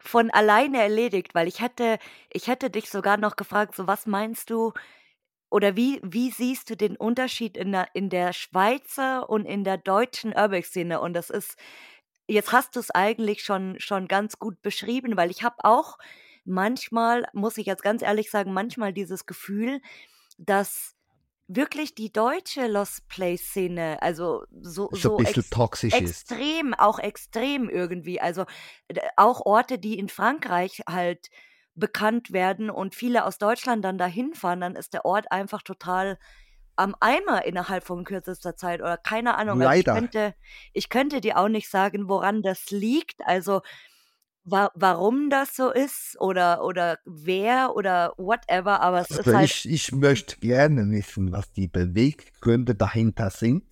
[0.07, 1.99] von alleine erledigt, weil ich hätte
[2.31, 4.73] ich hätte dich sogar noch gefragt, so: „Was meinst du
[5.51, 9.77] oder wie wie siehst du den Unterschied in der in der Schweizer und in der
[9.77, 11.57] deutschen Urbex-Szene?“ Und das ist
[12.27, 15.97] jetzt hast du's eigentlich schon schon ganz gut beschrieben, weil ich habe auch
[16.45, 19.81] manchmal, muss ich jetzt ganz ehrlich sagen, manchmal dieses Gefühl,
[20.37, 20.94] dass
[21.47, 26.25] wirklich die deutsche Lost Place-Szene, also so So so ein bisschen ex toxisch ist.
[26.31, 28.19] extrem auch extrem irgendwie.
[28.19, 28.45] Also,
[29.17, 31.27] auch Orte, die in Frankreich halt
[31.75, 36.17] bekannt werden und viele aus Deutschland dann dahin fahren, dann ist der Ort einfach total
[36.77, 39.61] am Eimer innerhalb von kürzester Zeit oder keine Ahnung.
[39.61, 39.93] Also, ich Leider.
[39.93, 40.35] könnte
[40.73, 43.61] ich könnte dir auch nicht sagen, woran das liegt, also
[44.45, 49.51] wa warum das so ist oder oder wer oder whatever, aber es ist Also halt
[49.51, 53.63] ich, ich möchte gerne wissen, was die Beweggründe dahinter sind.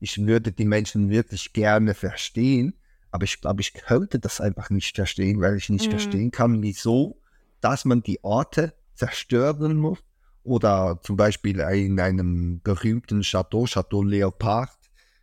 [0.00, 2.74] Ich würde die Menschen wirklich gerne verstehen,
[3.10, 5.90] aber ich glaube, ich könnte das einfach nicht verstehen, weil ich nicht Mhm.
[5.90, 7.20] verstehen kann, wieso,
[7.60, 9.98] dass man die Orte zerstören muss.
[10.42, 14.70] Oder zum Beispiel in einem berühmten Chateau, Chateau Leopard,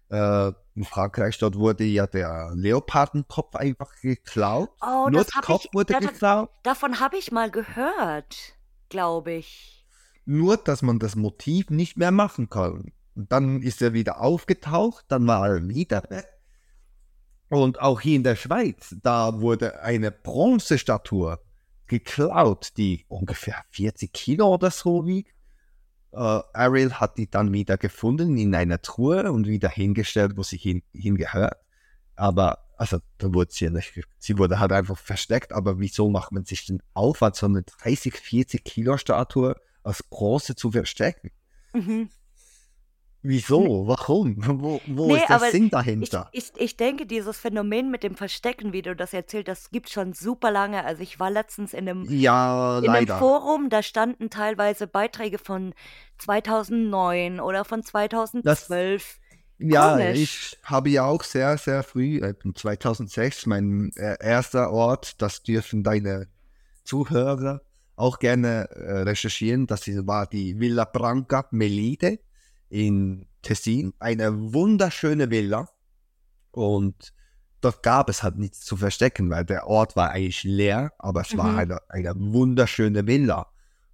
[0.09, 4.69] äh, in Frankreich, dort wurde ja der Leopardenkopf einfach geklaut.
[4.81, 6.49] Oh, Nur das der Kopf ich wurde da geklaut.
[6.63, 8.55] davon habe ich mal gehört,
[8.89, 9.85] glaube ich.
[10.25, 12.91] Nur, dass man das Motiv nicht mehr machen kann.
[13.15, 16.27] Und dann ist er wieder aufgetaucht, dann war er wieder weg.
[17.49, 21.39] Und auch hier in der Schweiz, da wurde eine Bronzestatue
[21.87, 25.33] geklaut, die ungefähr 40 Kilo oder so wiegt.
[26.11, 30.57] Äh, Ariel hat die dann wieder gefunden in einer Truhe und wieder hingestellt, wo sie
[30.57, 31.57] hin, hingehört.
[32.15, 35.53] Aber, also, da wurde sie nicht, sie wurde halt einfach versteckt.
[35.53, 40.55] Aber wieso macht man sich den Aufwand, so eine 30, 40 Kilo Statue aus Bronze
[40.55, 41.31] zu verstecken?
[41.73, 42.09] Mhm.
[43.29, 43.87] Wieso?
[43.87, 44.37] Warum?
[44.61, 46.31] Wo, wo Ne, ist der Sinn ich dahinter?
[46.31, 50.13] ich ich denke, dieses Phänomen mit dem Verstecken, wie du das erzählt hast, gibt's schon
[50.13, 50.83] super lange.
[50.85, 53.17] Also, ich war letztens in 'nem Ja, in 'nem leider.
[53.17, 55.73] Forum, da standen teilweise Beiträge von
[56.19, 57.83] 2009 oder von
[58.43, 59.19] Das, 2012.
[59.59, 60.17] ja, Komisch.
[60.19, 65.83] ich habe ja auch sehr, sehr früh, äh, 2006, mein äh, erster Ort, das dürfen
[65.83, 66.27] deine
[66.83, 67.61] Zuhörer
[67.95, 69.67] auch gerne äh, recherchieren.
[69.67, 72.19] Das war die Villa Branca Melide
[72.69, 73.93] in Tessin.
[73.99, 75.69] Eine wunderschöne Villa.
[76.51, 77.13] Und
[77.61, 81.33] dort gab es halt nichts zu verstecken, weil der Ort war eigentlich leer, aber es
[81.33, 81.37] mhm.
[81.37, 83.47] war eine, eine wunderschöne Villa.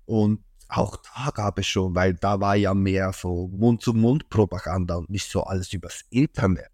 [0.05, 5.29] Und auch da gab es schon, weil da war ja mehr so Mund-zu-Mund-Propaganda und nicht
[5.29, 6.69] so alles übers Internet.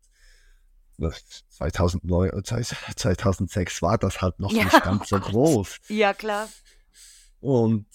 [1.50, 5.80] 2009, 2006 war das halt noch ja, nicht ganz so groß.
[5.88, 6.50] Ja, klar.
[7.40, 7.88] Und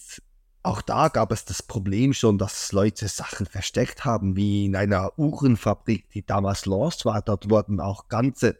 [0.65, 5.17] auch da gab es das Problem schon, dass Leute Sachen versteckt haben, wie in einer
[5.19, 7.21] Uhrenfabrik, die damals lost war.
[7.21, 8.57] Dort wurden auch ganze,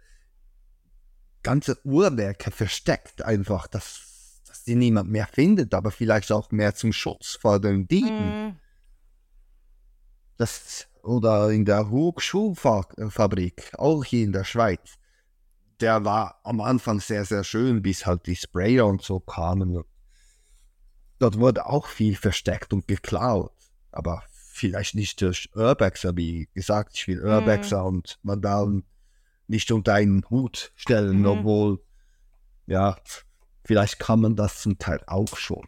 [1.43, 6.93] ganze Uhrwerke versteckt, einfach, dass, dass die niemand mehr findet, aber vielleicht auch mehr zum
[6.93, 8.49] Schutz vor den Dieben.
[8.49, 8.57] Mm.
[10.37, 14.97] Das, oder in der Hochschulfabrik, auch hier in der Schweiz.
[15.81, 19.85] Der war am Anfang sehr, sehr schön, bis halt die Sprayer und so kamen
[21.19, 23.53] dort wurde auch viel versteckt und geklaut.
[23.93, 27.87] Aber vielleicht nicht durch Urbexer, wie gesagt, ich will Urbexer mhm.
[27.89, 28.69] und man darf
[29.47, 31.27] nicht unter einen Hut stellen, mhm.
[31.27, 31.81] obwohl,
[32.67, 32.97] ja,
[33.65, 35.67] vielleicht kann man das zum Teil auch schon.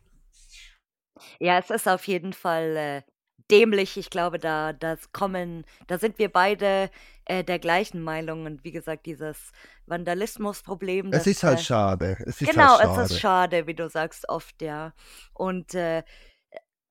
[1.41, 3.03] Ja, es ist auf jeden Fall äh,
[3.51, 3.97] dämlich.
[3.97, 6.91] Ich glaube, da das kommen da sind wir beide,
[7.27, 9.53] äh, der gleichen Meinung und wie gesagt, dieses
[9.87, 12.17] Vandalismusproblem, Es ist halt äh schade.
[12.21, 14.93] Es ist halt genau, es ist schade, wie du sagst, oft, ja.
[15.35, 16.03] Und, äh,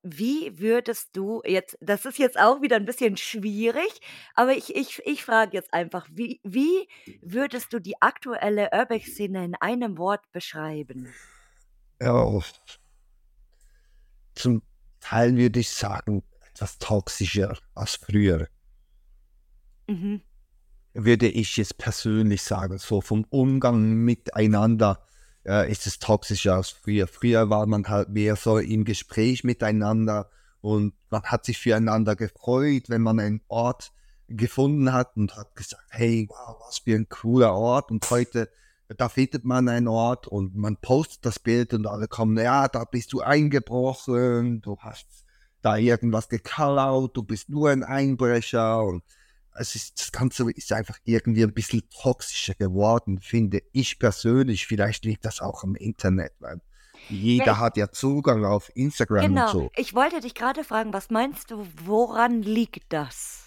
[0.08, 3.90] wie würdest du jetzt das ist jetzt auch wieder ein bisschen schwierig,
[4.36, 6.88] aber ich ich ich frage jetzt einfach, wie wie
[7.24, 11.12] würdest du die aktuelle Urbex-Szene in einem Wort beschreiben?
[12.00, 12.40] Ja,
[14.36, 14.62] zum
[15.00, 18.48] Teil würde ich sagen etwas toxischer als früher.
[19.88, 20.22] Mhm.
[20.94, 25.06] Würde ich jetzt persönlich sagen, so vom Umgang miteinander
[25.46, 27.08] äh, ist es toxischer als früher.
[27.08, 30.30] Früher war man halt mehr so im Gespräch miteinander
[30.62, 33.92] und man hat sich füreinander gefreut, wenn man einen Ort
[34.28, 37.92] gefunden hat und hat gesagt, hey, wow, was für ein cooler Ort.
[37.92, 38.50] Und heute,
[38.98, 42.84] da findet man einen Ort und man postet das Bild und alle kommen, ja, da
[42.86, 45.06] bist du eingebrochen, du hast
[45.62, 49.04] da irgendwas geklaut, du bist nur ein Einbrecher und
[49.56, 54.68] es ist, das Ganze ist einfach irgendwie ein bisschen toxischer geworden, finde ich persönlich.
[54.68, 56.62] Vielleicht liegt das auch im Internet, weil
[57.10, 59.46] jeder ja, hat ja Zugang auf Instagram genau.
[59.46, 59.72] und so.
[59.76, 63.44] Ich wollte dich gerade fragen, was meinst du, woran liegt das?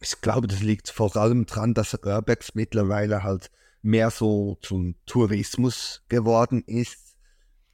[0.00, 3.50] Ich glaube, das liegt vor allem daran, dass Urbex mittlerweile halt
[3.82, 7.16] mehr so zum Tourismus geworden ist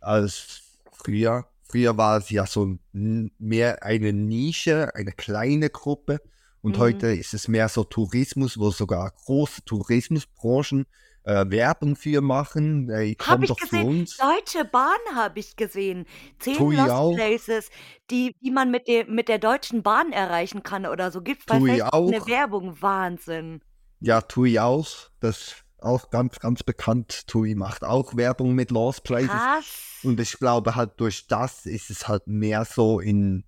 [0.00, 0.62] als
[0.92, 1.46] früher.
[1.62, 6.20] Früher war es ja so mehr eine Nische, eine kleine Gruppe.
[6.64, 6.80] Und mhm.
[6.80, 10.86] heute ist es mehr so Tourismus, wo sogar große Tourismusbranchen
[11.24, 12.88] äh, Werbung für machen.
[12.88, 14.08] Äh, habe ich gesehen.
[14.18, 16.06] Deutsche Bahn habe ich gesehen.
[16.38, 17.14] Zehn Tui Lost auch.
[17.14, 17.68] Places,
[18.10, 21.20] die, die man mit, der mit der Deutschen Bahn erreichen kann oder so.
[21.20, 22.80] Gibt es bei Facebook eine Werbung.
[22.80, 23.60] Wahnsinn.
[24.00, 24.88] Ja, tue ich auch.
[25.20, 27.26] Das auch ganz, ganz bekannt.
[27.26, 29.28] TUI macht auch Werbung mit Lost Places.
[29.28, 30.00] Krass.
[30.02, 33.44] Und ich glaube halt durch das ist es halt mehr so in,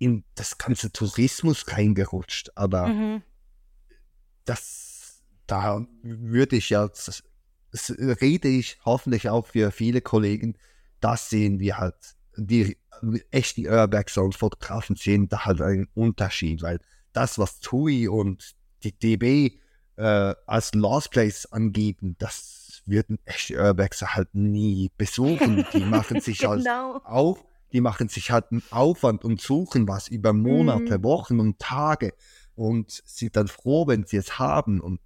[0.00, 2.50] in das ganze Tourismus reingerutscht.
[2.56, 3.22] Aber mhm.
[4.46, 7.22] das, da würde ich ja, das,
[7.70, 10.56] das rede ich hoffentlich auch für viele Kollegen,
[11.00, 12.78] das sehen wir halt, die
[13.30, 16.80] echten Urbex und Fotografen sehen da halt einen Unterschied, weil
[17.12, 19.58] das, was TUI und die DB
[19.96, 25.66] äh, als Lost Place angeben, das würden echte Urbexer halt nie besuchen.
[25.74, 26.94] Die machen sich halt genau.
[26.94, 31.04] halt auf, die machen sich halt einen Aufwand und suchen was über Monate, mhm.
[31.04, 32.14] Wochen und Tage
[32.54, 34.80] und sind dann froh, wenn sie es haben.
[34.80, 35.00] Und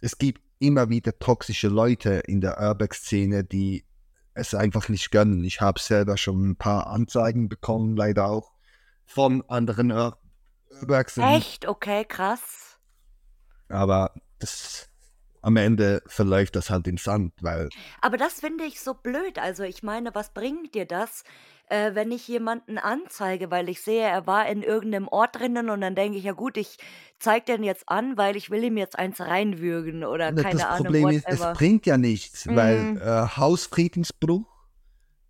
[0.00, 3.84] es gibt immer wieder toxische Leute in der Urbex-Szene, die
[4.34, 5.44] es einfach nicht gönnen.
[5.44, 8.52] Ich habe selber schon ein paar Anzeigen bekommen, leider auch
[9.04, 9.92] von anderen
[10.80, 11.22] Urbexen.
[11.22, 11.66] Echt?
[11.66, 12.78] Okay, krass.
[13.68, 14.88] Aber das,
[15.42, 17.68] am Ende verläuft das halt in Sand, weil.
[18.00, 19.38] Aber das finde ich so blöd.
[19.38, 21.24] Also ich meine, was bringt dir das,
[21.68, 25.80] äh, wenn ich jemanden anzeige, weil ich sehe, er war in irgendeinem Ort drinnen und
[25.80, 26.76] dann denke ich, ja gut, ich
[27.18, 30.84] zeige den jetzt an, weil ich will ihm jetzt eins reinwürgen oder keine das Ahnung.
[30.84, 32.56] Das Problem ist, es bringt ja nichts, mhm.
[32.56, 34.46] weil äh, Hausfriedensbruch,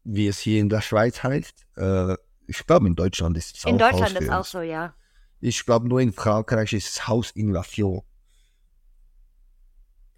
[0.04, 3.70] wie es hier in der Schweiz heißt, äh, ich glaube in Deutschland ist es auch
[3.70, 4.94] In Deutschland ist auch so, ja.
[5.40, 8.02] Ich glaube nur in Frankreich ist es Hausinvasion.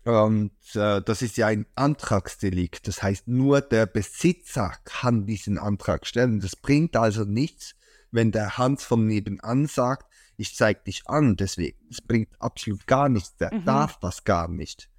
[0.05, 2.87] Und äh, das ist ja ein Antragsdelikt.
[2.89, 6.41] Das heißt, nur der Besitzer kann diesen Antrag stellen.
[6.41, 7.75] Das bringt also nichts,
[8.11, 11.79] wenn der Hans von nebenan sagt, ich zeige dich an, deswegen.
[11.89, 13.37] Das bringt absolut gar nichts.
[13.37, 13.65] Der mhm.
[13.65, 14.91] darf das gar nicht.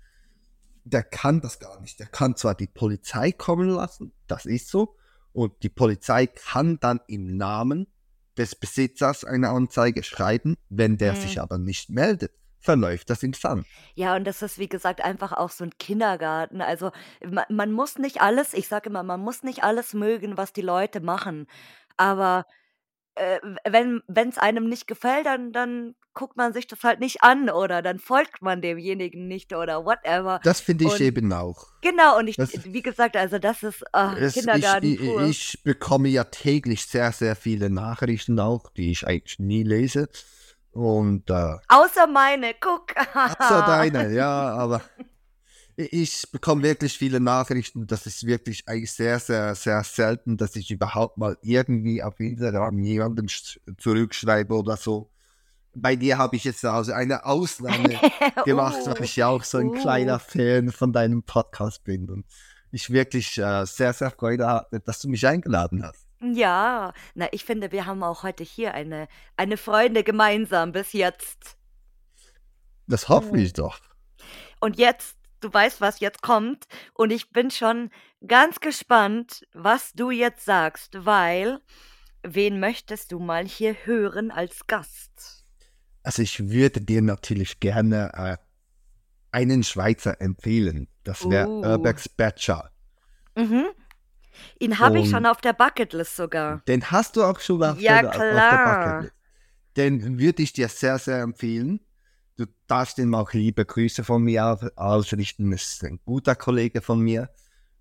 [0.85, 1.99] Der kann das gar nicht.
[1.99, 4.95] Der kann zwar die Polizei kommen lassen, das ist so.
[5.33, 7.87] Und die Polizei kann dann im Namen
[8.37, 10.55] des Besitzers eine Anzeige schreiben.
[10.69, 11.17] Wenn der Mhm.
[11.17, 12.31] sich aber nicht meldet,
[12.66, 13.68] verläuft das Sand.
[13.97, 16.61] Ja, und das ist, wie gesagt, einfach auch so 'n Kindergarten.
[16.61, 16.91] Also,
[17.26, 20.61] ma man muss nicht alles ich sage immer, man muss nicht alles mögen, was die
[20.61, 21.47] Leute machen.
[21.97, 22.45] Aber,
[23.16, 27.49] äh, wenn wenn's einem nicht gefällt, dann dann guckt man sich das halt nicht an
[27.49, 30.41] oder dann folgt man demjenigen nicht oder whatever.
[30.43, 31.68] Das finde ich Und eben auch.
[31.82, 35.36] genau, und ich Das wie gesagt, also das ist, Es, ich, Kindergarten ich, pur.
[35.55, 40.09] ich bekomme ja täglich sehr, sehr viele Nachrichten auch, die ich eigentlich nie lese.
[40.76, 42.88] Und äh, Außer meine, guck.
[43.13, 44.82] außer deine, ja, aber
[45.78, 47.88] ich bekomme wirklich viele Nachrichten.
[47.88, 52.80] Das ist wirklich eigentlich sehr, sehr, sehr selten, dass ich überhaupt mal irgendwie auf Instagram
[52.80, 55.09] jemanden sch- zurückschreibe oder so.
[55.73, 57.97] Bei dir habe ich jetzt also eine Ausnahme
[58.45, 59.73] gemacht, Uh, weil ich ja auch so ein uh.
[59.73, 62.26] kleiner Fan von deinem Podcast bin und
[62.71, 66.04] ich wirklich äh, sehr, sehr Freude hatte, dass du mich eingeladen hast.
[66.22, 69.07] Ja, na, ich finde, wir haben auch heute hier eine
[69.38, 71.57] eine Freunde gemeinsam bis jetzt.
[72.88, 73.39] Das hoffe Mhm.
[73.39, 73.80] ich doch.
[74.59, 77.91] Und jetzt du weißt, was jetzt kommt und ich bin schon
[78.26, 81.59] ganz gespannt, was du jetzt sagst, weil
[82.24, 85.43] wen möchtest du mal hier hören als Gast?
[86.01, 88.38] Also ich würde dir natürlich gerne äh,
[89.32, 90.88] einen Schweizer empfehlen.
[91.03, 91.61] Das wäre Uh.
[91.63, 92.72] Urbex Batcher.
[93.36, 93.66] Mhm.
[94.59, 96.61] Ihn habe ich schon auf der Bucketlist sogar.
[96.67, 98.51] Den hast du auch schon auf, Ja, der, auf klar.
[98.51, 99.13] der Bucketlist.
[99.77, 101.79] Den würde ich dir sehr, sehr empfehlen.
[102.38, 105.51] Du darfst ihm auch liebe Grüße von mir auf- ausrichten.
[105.51, 107.29] Ist ein guter Kollege von mir.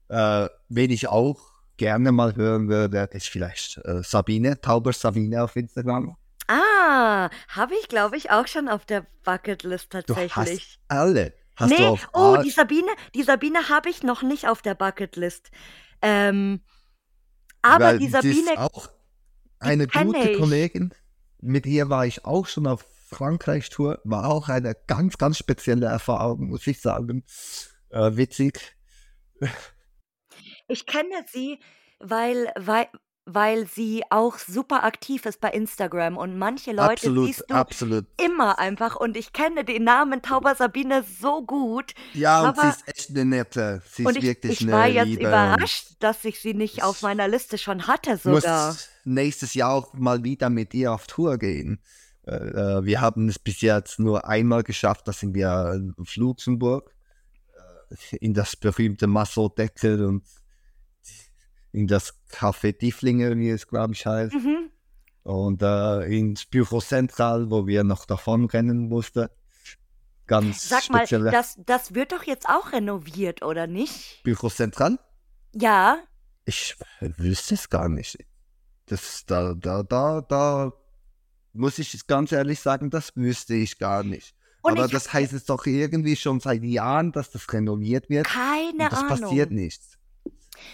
[0.08, 1.40] Äh, wen ich auch
[1.76, 6.16] gerne mal hören würde, ist vielleicht äh, Sabine, Tauber Sabine auf Instagram.
[6.46, 10.30] Ah, habe ich, glaube ich, auch schon auf der Bucketlist Du tatsächlich.
[10.36, 11.32] hast alle.
[11.56, 14.74] Hast nee, du auf oh, die Sabine, die Sabine habe ich noch nicht auf der
[14.74, 15.50] Bucketlist.
[16.02, 16.60] Ähm,
[17.62, 18.88] aber Weil die das ist Sabine, auch
[19.58, 20.38] eine gute ich.
[20.38, 20.94] Kollegin.
[21.40, 24.00] Mit ihr war ich auch schon auf Frankreich-Tour.
[24.04, 27.24] War auch eine ganz, ganz spezielle Erfahrung, muss ich sagen.
[27.90, 28.76] Äh, witzig.
[30.68, 31.58] ich kenne sie,
[32.00, 32.88] weil, weil,
[33.26, 38.06] weil sie auch super aktiv ist bei Instagram und manche Leute absolut, siehst du absolut.
[38.22, 42.86] immer einfach und ich kenne den Namen Tauber Sabine so gut Ja, und sie ist
[42.88, 43.82] echt eine nette.
[43.90, 45.22] Sie und ist ich, wirklich ich war jetzt Liebe.
[45.28, 48.68] überrascht, dass ich sie nicht auf meiner Liste schon hatte und sogar.
[48.68, 51.80] muss nächstes Jahr auch mal wieder mit ihr auf Tour gehen.
[52.26, 55.08] Äh, äh, wir haben es bis jetzt nur einmal geschafft.
[55.08, 56.90] Da sind wir auf Luxemburg.
[58.12, 60.24] äh, In das berühmte Massot-Deckel und
[61.74, 64.32] in das Café Tieflinger, wie es, glaube ich, heißt.
[64.32, 64.70] Mhm.
[65.24, 69.28] Und äh, ins Büro Zentral, wo wir noch davon rennen mussten.
[70.26, 74.22] Ganz Sag mal, spezielle das, das wird doch jetzt auch renoviert, oder nicht?
[74.22, 74.98] Büro Zentral?
[75.52, 75.98] Ja.
[76.44, 78.18] Ich wüsste es gar nicht.
[78.86, 80.72] Das, da, da, da, da
[81.52, 84.34] muss ich ganz ehrlich sagen, das wüsste ich gar nicht.
[84.62, 88.26] Und Aber das heißt es doch irgendwie schon seit Jahren, dass das renoviert wird.
[88.26, 89.20] keine und das Ahnung.
[89.20, 89.98] passiert nichts.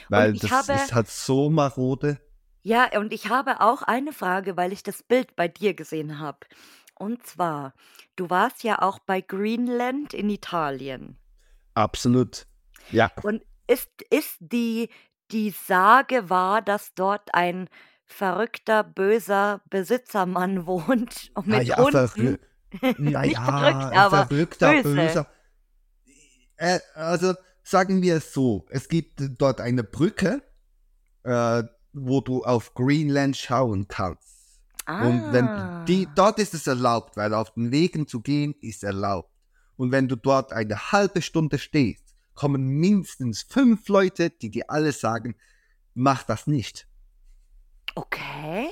[0.09, 2.21] Weil das habe- ist halt so marode.
[2.63, 6.41] Ja, und ich habe auch eine Frage, weil ich das Bild bei dir gesehen habe.
[6.95, 7.73] Und zwar,
[8.17, 11.19] du warst ja auch bei Greenland in Italien.
[11.75, 12.47] Absolut.
[12.91, 13.11] Ja.
[13.23, 14.91] Und ist, ist die,
[15.31, 17.69] die Sage wahr, dass dort ein
[18.05, 22.09] verrückter, böser Besitzermann wohnt und mit ja, Hunden?
[22.09, 22.37] verrü
[22.99, 24.95] naja, Nicht verrückt, aber verrückter, böse.
[24.95, 25.27] böser.
[26.57, 30.43] Äh, also sagen wir es so, es gibt dort eine Brücke,
[31.25, 34.61] äh, wo du auf Greenland schauen kannst.
[34.87, 35.85] Und wenn Ah.
[35.87, 39.31] die, dort ist es erlaubt, weil auf den Wegen zu gehen ist erlaubt.
[39.77, 42.05] Und wenn du dort eine halbe Stunde stehst,
[42.35, 45.37] kommen mindestens fünf Leute, die dir alle sagen,
[45.95, 46.87] mach das nicht.
[47.95, 48.71] Okay.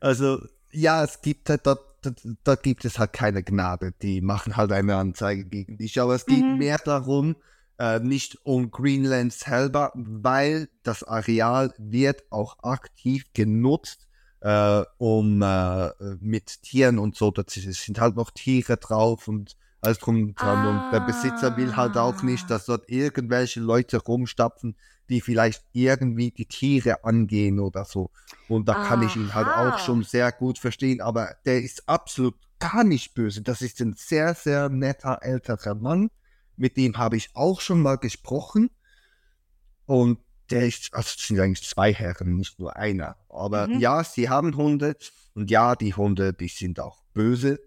[0.00, 0.40] Also,
[0.72, 3.92] ja, es gibt halt dort, dort, dort gibt es halt keine Gnade.
[4.02, 6.00] Die machen halt eine Anzeige gegen dich.
[6.00, 6.58] Aber es geht Mhm.
[6.58, 7.36] mehr darum,
[7.78, 14.06] äh, nicht um Greenland selber, weil das Areal wird auch aktiv genutzt,
[14.40, 17.30] äh, um äh, mit Tieren und so.
[17.30, 20.64] Da sind halt noch Tiere drauf und alles drum und dran.
[20.64, 22.26] Und der Besitzer will halt auch Ah.
[22.26, 24.76] nicht, dass dort irgendwelche Leute rumstapfen,
[25.08, 28.10] die vielleicht irgendwie die Tiere angehen oder so.
[28.48, 29.78] Und da kann ich ihn halt auch Aha.
[29.78, 33.42] schon sehr gut verstehen, aber der ist absolut gar nicht böse.
[33.42, 36.10] Das ist ein sehr, sehr netter älterer Mann.
[36.56, 38.70] Mit dem habe ich auch schon mal gesprochen.
[39.86, 40.18] Und
[40.50, 43.16] der ist, also es sind eigentlich zwei Herren, nicht nur einer.
[43.28, 43.80] Aber Mhm.
[43.80, 44.96] ja, sie haben Hunde.
[45.34, 47.60] Und ja, die Hunde, die sind auch böse.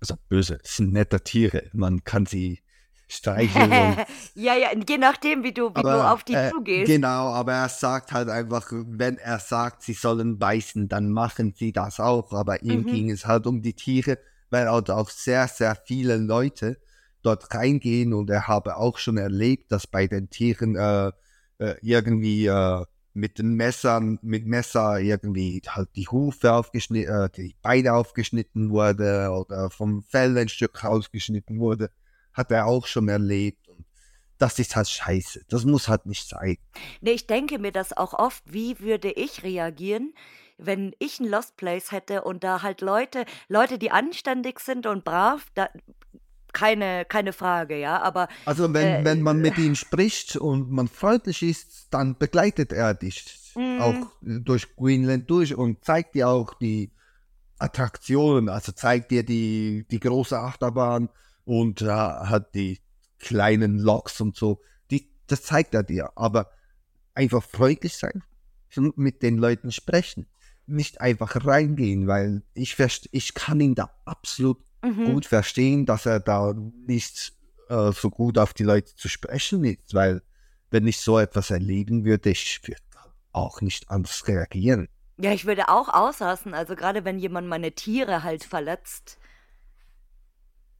[0.00, 1.64] Also böse, es sind nette Tiere.
[1.72, 2.60] Man kann sie
[3.08, 3.96] streicheln.
[4.34, 6.86] Ja, ja, je nachdem, wie du, wie aber, du auf die äh, zugehst.
[6.86, 11.72] Genau, aber er sagt halt einfach, wenn er sagt, sie sollen beißen, dann machen sie
[11.72, 12.32] das auch.
[12.32, 12.86] Aber ihm Mhm.
[12.86, 14.18] ging es halt um die Tiere,
[14.50, 16.78] weil auch sehr, sehr viele Leute
[17.22, 21.12] dort reingehen und er habe auch schon erlebt, dass bei den Tieren äh,
[21.58, 27.56] äh, irgendwie äh, mit den Messern, mit Messer irgendwie halt die Hufe aufgeschnitten, äh, die
[27.60, 31.90] Beine aufgeschnitten wurde oder vom Fell ein Stück rausgeschnitten wurde,
[32.32, 33.68] hat er auch schon erlebt.
[33.68, 33.84] Und
[34.38, 35.42] das ist halt scheiße.
[35.48, 36.58] Das muss halt nicht sein.
[37.00, 40.14] Nee, ich denke mir das auch oft, wie würde ich reagieren,
[40.58, 45.04] wenn ich ein Lost Place hätte und da halt Leute, Leute, die anständig sind und
[45.04, 45.68] brav, da,
[46.52, 50.88] keine, keine Frage, ja, aber Also wenn, Äh, wenn man mit ihm spricht und man
[50.88, 53.80] freundlich ist, dann begleitet er dich Mhm.
[53.80, 56.92] auch durch Greenland durch und zeigt dir auch die
[57.58, 61.08] Attraktionen, also zeigt dir die, die große Achterbahn
[61.44, 62.80] und äh, hat die
[63.18, 64.60] kleinen Loks und so.
[64.90, 66.12] Die, das zeigt er dir.
[66.14, 66.50] Aber
[67.14, 68.22] einfach freundlich sein
[68.76, 70.26] und mit den Leuten sprechen.
[70.66, 72.76] Nicht einfach reingehen, weil ich,
[73.10, 75.12] ich kann ihn da absolut mhm.
[75.12, 76.54] gut verstehen, dass er da
[76.86, 77.32] nicht
[77.68, 80.22] äh, so gut auf die Leute zu sprechen ist, weil
[80.70, 82.80] wenn ich so etwas erleben würde, ich würde
[83.32, 84.88] auch nicht anders reagieren.
[85.16, 89.18] Ja, ich würde auch ausrasten, also gerade wenn jemand meine Tiere halt verletzt.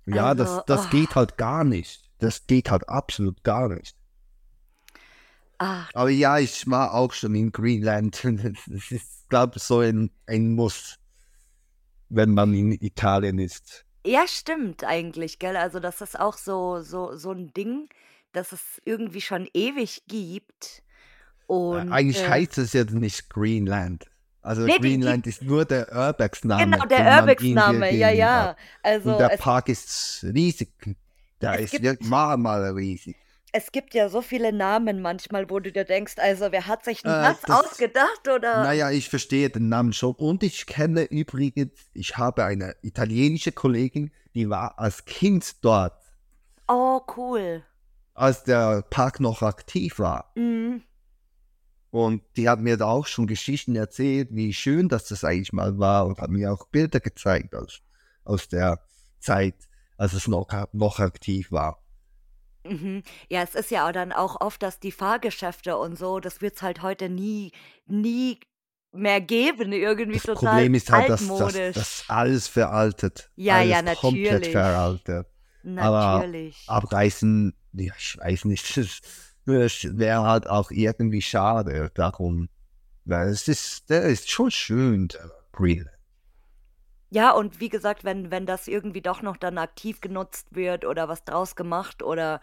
[0.06, 0.90] Ja, Also, das, das oh.
[0.90, 2.08] geht halt gar nicht.
[2.18, 3.96] Das geht halt absolut gar nicht.
[5.58, 8.22] Ach, Aber ja, ich war auch schon in Greenland.
[8.66, 10.98] Das ist, glaube ich, so ein, ein Muss,
[12.08, 13.84] wenn man in Italien ist.
[14.10, 15.56] Ja, stimmt eigentlich, gell?
[15.56, 17.88] Also das ist auch so, so, so ein Ding,
[18.32, 20.82] das es irgendwie schon ewig gibt.
[21.48, 24.06] Äh, Und Eigentlich äh, heißt es jetzt nicht Greenland.
[24.42, 26.64] Also Nee, die- die- Greenland ist nur der Urbex-Name.
[26.64, 28.44] genau, der den man Urbex-Name, ja, gegeben ja.
[28.48, 28.56] hat.
[28.82, 30.70] Also Und der es, Park ist riesig.
[31.40, 33.16] Der Es ist gibt- wirklich mal, mal riesig.
[33.52, 37.02] Es gibt ja so viele Namen manchmal, wo du dir denkst, also wer hat sich
[37.02, 38.62] denn Äh, das, das- ausgedacht oder?
[38.62, 40.14] Naja, ich verstehe den Namen schon.
[40.14, 45.98] Und ich kenne übrigens, ich habe eine italienische Kollegin, die war als Kind dort,
[46.68, 47.62] Oh, cool.
[48.14, 50.32] als der Park noch aktiv war.
[50.34, 50.82] Mhm.
[51.90, 55.78] Und die hat mir da auch schon Geschichten erzählt, wie schön das das eigentlich mal
[55.78, 57.80] war und hat mir auch Bilder gezeigt aus,
[58.24, 58.80] aus der
[59.20, 59.54] Zeit,
[59.96, 61.82] als es noch, noch aktiv war.
[62.68, 63.02] Mhm.
[63.28, 66.56] Ja, es ist ja auch dann auch oft, dass die Fahrgeschäfte und so, das wird
[66.56, 67.52] es halt heute nie,
[67.86, 68.40] nie
[68.92, 71.74] mehr geben, irgendwie Das total Problem ist halt, dass, dass, altmodisch.
[71.74, 73.30] dass alles veraltet.
[73.36, 74.52] Ja, alles ja, komplett natürlich.
[74.52, 75.26] veraltet.
[75.76, 76.64] aber Natürlich.
[76.66, 79.00] Abreißen, ja, ich weiß nicht, das
[79.44, 82.48] wäre halt auch irgendwie schade darum.
[83.04, 85.97] Weil es ist, der ist schon schön, der Greenland.
[87.10, 91.08] Ja, und wie gesagt, wenn, wenn das irgendwie doch noch dann aktiv genutzt wird oder
[91.08, 92.40] was draus gemacht oder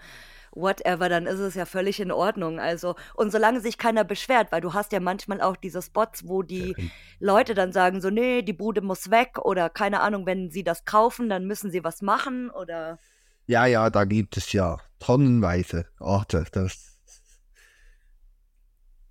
[0.51, 2.59] whatever, dann ist es ja völlig in Ordnung.
[2.59, 6.41] Also, und solange sich keiner beschwert, weil du hast ja manchmal auch diese Spots, wo
[6.41, 6.75] die
[7.19, 10.85] Leute dann sagen so, nee, die Bude muss weg oder keine Ahnung, wenn sie das
[10.85, 12.97] kaufen, dann müssen sie was machen oder
[13.45, 16.45] Ja, ja, da gibt es ja tonnenweise Orte.
[16.51, 16.97] Das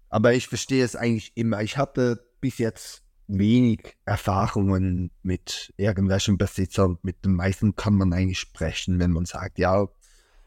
[0.08, 1.62] Aber ich verstehe es eigentlich immer.
[1.62, 6.98] Ich hatte bis jetzt wenig Erfahrungen mit irgendwelchen Besitzern.
[7.02, 9.88] Mit den meisten kann man eigentlich sprechen, wenn man sagt, ja,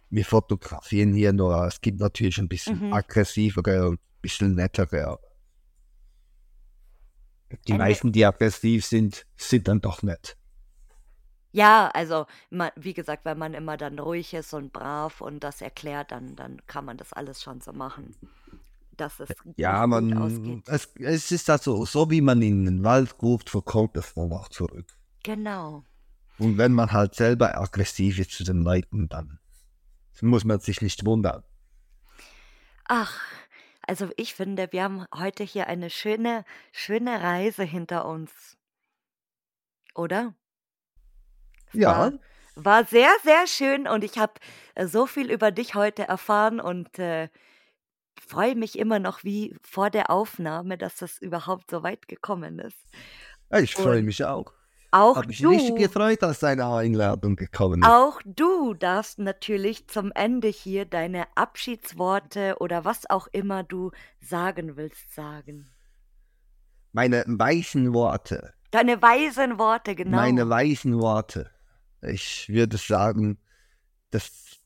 [0.09, 1.65] wir fotografieren hier nur.
[1.65, 2.93] Es gibt natürlich ein bisschen Mhm.
[2.93, 5.19] aggressivere und ein bisschen nettere.
[7.67, 10.37] Die Eine- meisten, die aggressiv sind, sind dann doch nett.
[11.53, 15.61] Ja, also ma wie gesagt, wenn man immer dann ruhig ist und brav und das
[15.61, 18.13] erklärt, dann dann kann man das alles schon so machen,
[18.97, 20.67] dass es Ja, gut man, ausgeht.
[20.67, 24.49] es, es ist also, so wie man in den Wald ruft, verkommt es dann auch
[24.49, 24.97] zurück.
[25.23, 25.83] Genau.
[26.39, 29.39] Und wenn man halt selber aggressiv ist zu den Leuten, dann
[30.21, 31.43] muss man sich nicht wundern.
[32.85, 33.21] Ach,
[33.87, 38.57] also ich finde, wir haben heute hier eine schöne schöne Reise hinter uns.
[39.95, 40.33] Oder?
[41.73, 42.13] Ja, War
[42.55, 44.33] war sehr, sehr schön und ich habe,
[44.75, 47.29] äh, so viel über dich heute erfahren und, äh,
[48.19, 52.77] freue mich immer noch wie vor der Aufnahme, dass das überhaupt so weit gekommen ist.
[53.59, 54.53] ich freue mich auch.
[54.91, 57.87] auch Habe mich richtig du gefreut, dass deine Einladung gekommen ist.
[57.87, 63.91] Auch du darfst natürlich zum Ende hier deine Abschiedsworte oder was auch immer du
[64.21, 65.69] sagen willst, sagen.
[66.93, 70.17] Meine weißen Worte, Deine weisen Worte, genau.
[70.17, 71.49] meine weißen Worte.
[72.01, 73.39] Ich würde sagen,
[74.11, 74.59] dass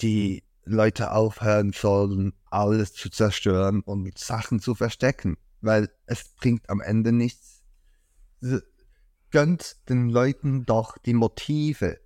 [0.00, 6.80] die Leute aufhören sollen, alles zu zerstören und Sachen zu verstecken, weil es bringt am
[6.80, 7.62] Ende nichts.
[9.30, 12.00] Gönnt den Leuten doch die Motive.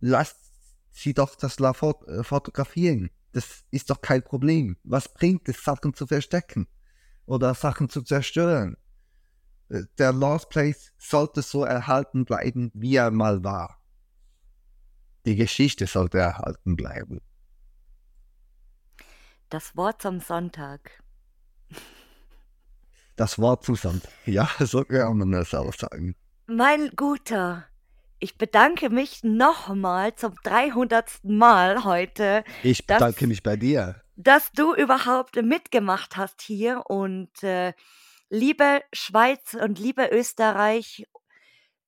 [0.00, 0.38] Lasst
[0.90, 3.10] sie doch das La äh, fotografieren.
[3.32, 4.76] Das ist doch kein Problem.
[4.84, 6.68] Was bringt es, Sachen zu verstecken
[7.26, 8.76] oder Sachen zu zerstören?
[9.68, 13.80] Äh, der Lost Place sollte so erhalten bleiben, wie er mal war.
[15.26, 17.20] Die Geschichte sollte erhalten bleiben.
[19.54, 21.00] Das Wort zum Sonntag.
[23.14, 24.10] Das Wort zum Sonntag.
[24.26, 26.16] Ja, so kann man das auch sagen.
[26.48, 27.64] Mein Guter,
[28.18, 31.20] ich bedanke mich nochmal zum 300.
[31.22, 32.42] Mal heute.
[32.64, 34.02] Ich bedanke dass, mich bei dir.
[34.16, 37.74] Dass du überhaupt mitgemacht hast hier und äh,
[38.30, 41.06] liebe Schweiz und liebe Österreich,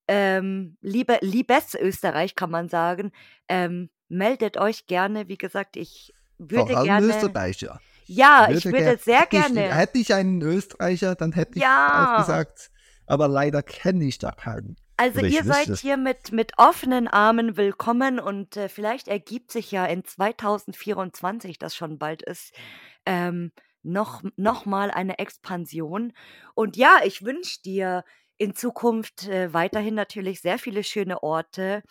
[0.07, 3.11] ähm, liebe, liebes Österreich kann man sagen,
[3.49, 5.27] ähm, meldet euch gerne.
[5.27, 7.07] Wie gesagt, ich würde Vor allem gerne.
[7.07, 7.81] Österreicher.
[8.07, 9.67] Ja, ich würde, ich würde sehr gerne.
[9.67, 12.15] Ich, hätte ich einen Österreicher, dann hätte ich ja.
[12.15, 12.71] auch gesagt,
[13.07, 14.77] aber leider kenne ich da keinen.
[14.99, 15.81] Also ihr seid es.
[15.81, 21.77] hier mit, mit offenen Armen willkommen und äh, vielleicht ergibt sich ja in 2024, das
[21.77, 22.55] schon bald ist,
[23.05, 26.15] ähm, noch, noch mal eine Expansion.
[26.55, 28.05] Und ja, ich wünsche dir
[28.39, 31.83] in Zukunft äh, weiterhin natürlich sehr viele schöne Orte,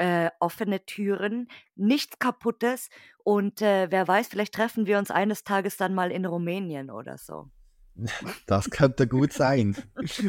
[0.00, 2.88] äh, offene Türen, nichts Kaputtes
[3.22, 7.18] und äh, wer weiß, vielleicht treffen wir uns eines Tages dann mal in Rumänien oder
[7.18, 7.50] so.
[8.46, 9.76] Das könnte gut sein.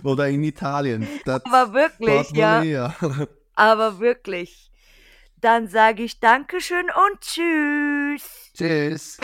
[0.03, 1.07] Oder in Italien.
[1.25, 2.93] Das Aber wirklich, ja.
[3.55, 4.71] Aber wirklich.
[5.37, 8.51] Dann sage ich Dankeschön und Tschüss.
[8.53, 9.17] Tschüss.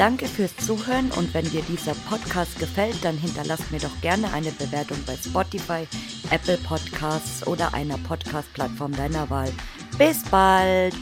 [0.00, 4.50] Danke fürs Zuhören und wenn dir dieser Podcast gefällt, dann hinterlass mir doch gerne eine
[4.50, 5.86] Bewertung bei Spotify,
[6.30, 9.52] Apple Podcasts oder einer Podcast-Plattform deiner Wahl.
[9.98, 10.94] Bis bald!